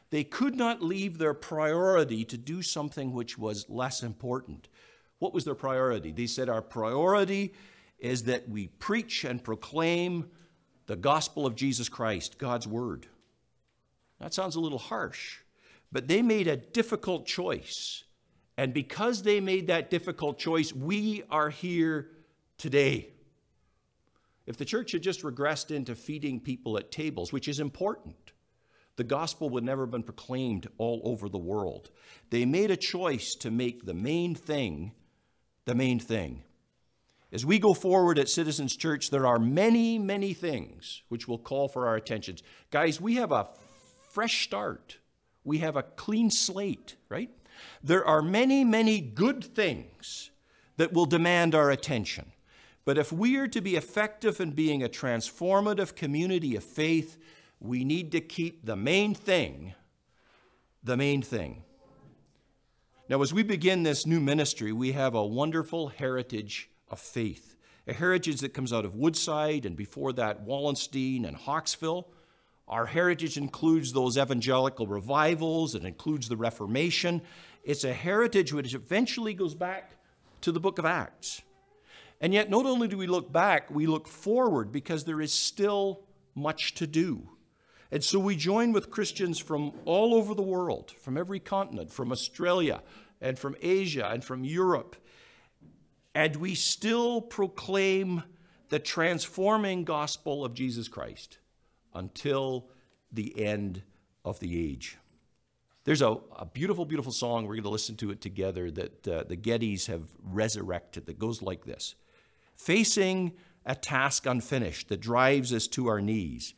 They 0.10 0.24
could 0.24 0.56
not 0.56 0.82
leave 0.82 1.18
their 1.18 1.34
priority 1.34 2.24
to 2.24 2.38
do 2.38 2.62
something 2.62 3.12
which 3.12 3.38
was 3.38 3.66
less 3.68 4.04
important. 4.04 4.70
What 5.20 5.34
was 5.34 5.46
their 5.46 5.56
priority? 5.56 6.12
They 6.12 6.28
said, 6.28 6.50
Our 6.50 6.62
priority 6.62 7.54
is 8.00 8.24
that 8.24 8.50
we 8.50 8.68
preach 8.68 9.26
and 9.26 9.44
proclaim 9.44 10.30
the 10.88 10.96
gospel 10.96 11.46
of 11.46 11.56
Jesus 11.56 11.90
Christ, 11.90 12.38
God's 12.38 12.68
word. 12.68 13.08
That 14.20 14.34
sounds 14.34 14.56
a 14.56 14.60
little 14.60 14.80
harsh, 14.80 15.38
but 15.92 16.08
they 16.08 16.22
made 16.22 16.48
a 16.48 16.58
difficult 16.58 17.26
choice. 17.26 18.04
And 18.58 18.74
because 18.74 19.22
they 19.22 19.40
made 19.40 19.68
that 19.68 19.90
difficult 19.90 20.38
choice, 20.40 20.74
we 20.74 21.24
are 21.30 21.50
here 21.50 22.10
today. 22.58 23.10
If 24.46 24.58
the 24.58 24.66
church 24.66 24.94
had 24.94 25.04
just 25.04 25.22
regressed 25.22 25.70
into 25.70 25.96
feeding 25.96 26.40
people 26.40 26.78
at 26.78 26.92
tables, 26.92 27.32
which 27.32 27.48
is 27.48 27.60
important, 27.60 28.34
the 28.96 29.04
gospel 29.04 29.50
would 29.52 29.64
never 29.64 29.84
have 29.84 29.92
been 29.92 30.04
proclaimed 30.04 30.68
all 30.78 31.02
over 31.06 31.30
the 31.30 31.38
world. 31.38 31.92
They 32.32 32.46
made 32.46 32.72
a 32.72 32.76
choice 32.76 33.36
to 33.36 33.52
make 33.52 33.86
the 33.86 33.94
main 33.94 34.36
thing 34.36 34.92
the 35.70 35.76
main 35.76 36.00
thing. 36.00 36.42
As 37.32 37.46
we 37.46 37.60
go 37.60 37.76
forward 37.76 38.18
at 38.18 38.28
Citizens 38.28 38.76
Church, 38.76 39.12
there 39.12 39.28
are 39.28 39.38
many, 39.38 40.00
many 40.00 40.34
things 40.34 41.04
which 41.10 41.28
will 41.28 41.38
call 41.38 41.68
for 41.68 41.88
our 41.88 41.96
attention. 41.96 42.38
Guys, 42.72 43.00
we 43.00 43.16
have 43.16 43.32
a 43.32 43.48
fresh 44.10 44.44
start. 44.46 44.98
We 45.44 45.60
have 45.60 45.76
a 45.76 45.84
clean 45.84 46.32
slate, 46.32 46.96
right? 47.08 47.30
There 47.84 48.04
are 48.04 48.24
many, 48.24 48.64
many 48.64 49.00
good 49.00 49.44
things 49.44 50.32
that 50.78 50.92
will 50.92 51.06
demand 51.06 51.54
our 51.54 51.70
attention. 51.70 52.32
But 52.84 52.98
if 52.98 53.12
we 53.12 53.38
are 53.38 53.48
to 53.50 53.62
be 53.62 53.76
effective 53.76 54.42
in 54.42 54.54
being 54.54 54.82
a 54.82 54.90
transformative 54.90 55.96
community 55.96 56.56
of 56.56 56.64
faith, 56.64 57.20
we 57.60 57.84
need 57.84 58.12
to 58.14 58.22
keep 58.22 58.66
the 58.66 58.76
main 58.76 59.14
thing 59.14 59.76
the 60.82 60.98
main 60.98 61.22
thing. 61.22 61.64
Now, 63.10 63.24
as 63.24 63.34
we 63.34 63.42
begin 63.42 63.82
this 63.82 64.06
new 64.06 64.20
ministry, 64.20 64.72
we 64.72 64.92
have 64.92 65.16
a 65.16 65.26
wonderful 65.26 65.88
heritage 65.88 66.70
of 66.92 67.00
faith, 67.00 67.56
a 67.88 67.94
heritage 67.94 68.42
that 68.42 68.54
comes 68.54 68.72
out 68.72 68.86
of 68.86 68.94
Woodside 68.94 69.66
and 69.66 69.76
before 69.76 70.14
that, 70.14 70.44
Wallenstein 70.44 71.26
and 71.26 71.36
Hawkesville. 71.36 72.06
Our 72.68 72.86
heritage 72.86 73.36
includes 73.36 73.94
those 73.94 74.16
evangelical 74.16 74.86
revivals, 74.86 75.74
it 75.74 75.86
includes 75.86 76.30
the 76.30 76.38
Reformation. 76.38 77.24
It's 77.64 77.84
a 77.84 77.94
heritage 77.94 78.54
which 78.54 78.76
eventually 78.76 79.34
goes 79.34 79.56
back 79.56 79.96
to 80.42 80.52
the 80.52 80.60
book 80.60 80.78
of 80.78 80.86
Acts. 80.86 81.42
And 82.22 82.32
yet, 82.32 82.52
not 82.52 82.68
only 82.68 82.88
do 82.88 83.00
we 83.00 83.08
look 83.08 83.32
back, 83.32 83.72
we 83.72 83.88
look 83.88 84.08
forward 84.08 84.72
because 84.72 85.06
there 85.06 85.20
is 85.20 85.34
still 85.34 86.04
much 86.36 86.76
to 86.76 86.86
do. 86.86 87.28
And 87.92 88.04
so 88.04 88.20
we 88.20 88.36
join 88.36 88.72
with 88.72 88.92
Christians 88.92 89.40
from 89.40 89.74
all 89.86 90.14
over 90.14 90.36
the 90.36 90.44
world, 90.44 90.92
from 90.92 91.18
every 91.18 91.40
continent, 91.40 91.92
from 91.92 92.12
Australia 92.12 92.84
and 93.20 93.38
from 93.38 93.56
Asia 93.62 94.08
and 94.08 94.24
from 94.24 94.44
Europe. 94.44 94.96
And 96.14 96.36
we 96.36 96.56
still 96.56 97.22
proclaim 97.22 98.24
the 98.70 98.80
transforming 98.80 99.84
gospel 99.84 100.46
of 100.46 100.54
Jesus 100.54 100.88
Christ 100.88 101.40
until 101.94 102.70
the 103.12 103.44
end 103.44 103.82
of 104.24 104.40
the 104.40 104.70
age. 104.70 104.98
There's 105.86 106.04
a, 106.04 106.18
a 106.38 106.46
beautiful, 106.46 106.86
beautiful 106.86 107.12
song. 107.12 107.48
We're 107.48 107.56
going 107.56 107.64
to 107.64 107.70
listen 107.70 107.96
to 107.98 108.12
it 108.12 108.22
together 108.22 108.70
that 108.70 109.08
uh, 109.08 109.24
the 109.24 109.38
Gettys 109.38 109.88
have 109.88 110.04
resurrected 110.24 111.08
that 111.08 111.18
goes 111.18 111.42
like 111.42 111.66
this 111.66 111.96
Facing 112.56 113.34
a 113.66 113.74
task 113.74 114.26
unfinished 114.26 114.90
that 114.90 115.00
drives 115.00 115.52
us 115.54 115.68
to 115.68 115.88
our 115.88 116.02
knees 116.02 116.54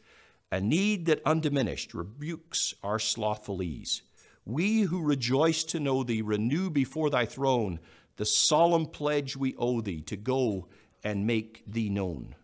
a 0.52 0.60
need 0.60 1.06
that 1.06 1.22
undiminished 1.26 1.94
rebukes 1.94 2.74
our 2.84 3.00
slothful 3.00 3.64
ease. 3.64 4.02
We 4.46 4.82
who 4.82 5.02
rejoice 5.02 5.64
to 5.66 5.80
know 5.80 6.04
thee 6.04 6.22
renew 6.22 6.70
before 6.70 7.10
thy 7.10 7.26
throne 7.26 7.80
the 8.18 8.26
solemn 8.26 8.88
pledge 8.88 9.38
we 9.38 9.56
owe 9.56 9.82
thee 9.82 10.02
to 10.02 10.18
go 10.18 10.68
and 11.04 11.26
make 11.26 11.64
thee 11.66 11.90
known. 11.90 12.36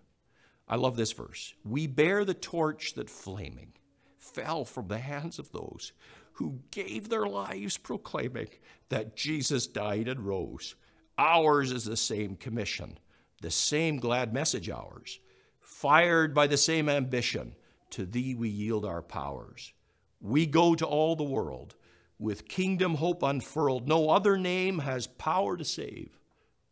I 0.67 0.75
love 0.75 0.95
this 0.95 1.11
verse. 1.11 1.53
We 1.63 1.87
bear 1.87 2.23
the 2.23 2.33
torch 2.33 2.93
that 2.95 3.09
flaming 3.09 3.73
fell 4.17 4.65
from 4.65 4.87
the 4.87 4.99
hands 4.99 5.39
of 5.39 5.51
those 5.51 5.91
who 6.33 6.59
gave 6.71 7.09
their 7.09 7.25
lives 7.25 7.77
proclaiming 7.77 8.49
that 8.89 9.15
Jesus 9.15 9.67
died 9.67 10.07
and 10.07 10.19
rose. 10.21 10.75
Ours 11.17 11.71
is 11.71 11.85
the 11.85 11.97
same 11.97 12.35
commission, 12.35 12.99
the 13.41 13.51
same 13.51 13.97
glad 13.97 14.33
message 14.33 14.69
ours, 14.69 15.19
fired 15.59 16.33
by 16.33 16.47
the 16.47 16.57
same 16.57 16.89
ambition 16.89 17.55
to 17.91 18.06
thee 18.06 18.36
we 18.36 18.50
yield 18.50 18.86
our 18.86 19.02
powers. 19.02 19.73
We 20.21 20.45
go 20.45 20.76
to 20.76 20.86
all 20.86 21.15
the 21.15 21.23
world 21.23 21.76
with 22.19 22.47
kingdom 22.47 22.95
hope 22.95 23.23
unfurled. 23.23 23.88
No 23.88 24.10
other 24.10 24.38
name 24.38 24.80
has 24.80 25.08
power 25.08 25.58
to 25.58 25.65
save 25.65 26.17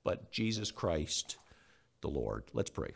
but 0.03 0.31
Jesus 0.31 0.71
Christ 0.71 1.37
the 2.01 2.07
Lord. 2.07 2.43
Let's 2.53 2.69
pray. 2.69 2.93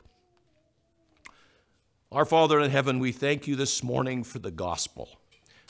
Our 2.12 2.26
Father 2.26 2.60
in 2.60 2.72
heaven, 2.72 3.00
we 3.00 3.12
thank 3.12 3.48
you 3.48 3.56
this 3.56 3.84
morning 3.84 4.24
for 4.24 4.40
the 4.40 4.52
gospel, 4.52 5.10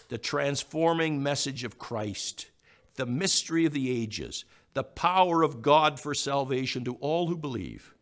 the 0.10 0.18
transforming 0.18 1.24
message 1.24 1.64
of 1.64 1.80
Christ 1.80 2.50
the 3.00 3.06
mystery 3.06 3.66
of 3.66 3.72
the 3.72 3.90
ages, 3.90 4.44
the 4.74 4.84
power 4.84 5.42
of 5.42 5.62
God 5.62 5.98
for 5.98 6.14
salvation 6.14 6.84
to 6.84 6.96
all 6.96 7.28
who 7.28 7.38
believe. 7.38 7.96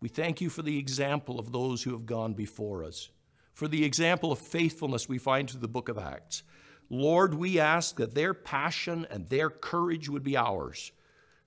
We 0.00 0.08
thank 0.08 0.40
you 0.40 0.48
for 0.48 0.62
the 0.62 0.78
example 0.78 1.38
of 1.38 1.52
those 1.52 1.82
who 1.82 1.92
have 1.92 2.06
gone 2.06 2.32
before 2.32 2.82
us, 2.82 3.10
for 3.60 3.68
the 3.68 3.84
example 3.84 4.32
of 4.32 4.38
faithfulness 4.38 5.06
we 5.06 5.18
find 5.18 5.50
through 5.50 5.60
the 5.60 5.68
book 5.68 5.90
of 5.90 5.98
Acts. 5.98 6.44
Lord, 6.88 7.34
we 7.34 7.60
ask 7.60 7.96
that 7.96 8.14
their 8.14 8.32
passion 8.32 9.06
and 9.10 9.28
their 9.28 9.50
courage 9.50 10.08
would 10.08 10.22
be 10.22 10.34
ours 10.34 10.92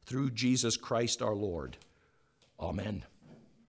through 0.05 0.29
Jesus 0.29 0.77
Christ 0.77 1.23
our 1.23 1.33
Lord. 1.33 1.75
Amen. 2.59 3.03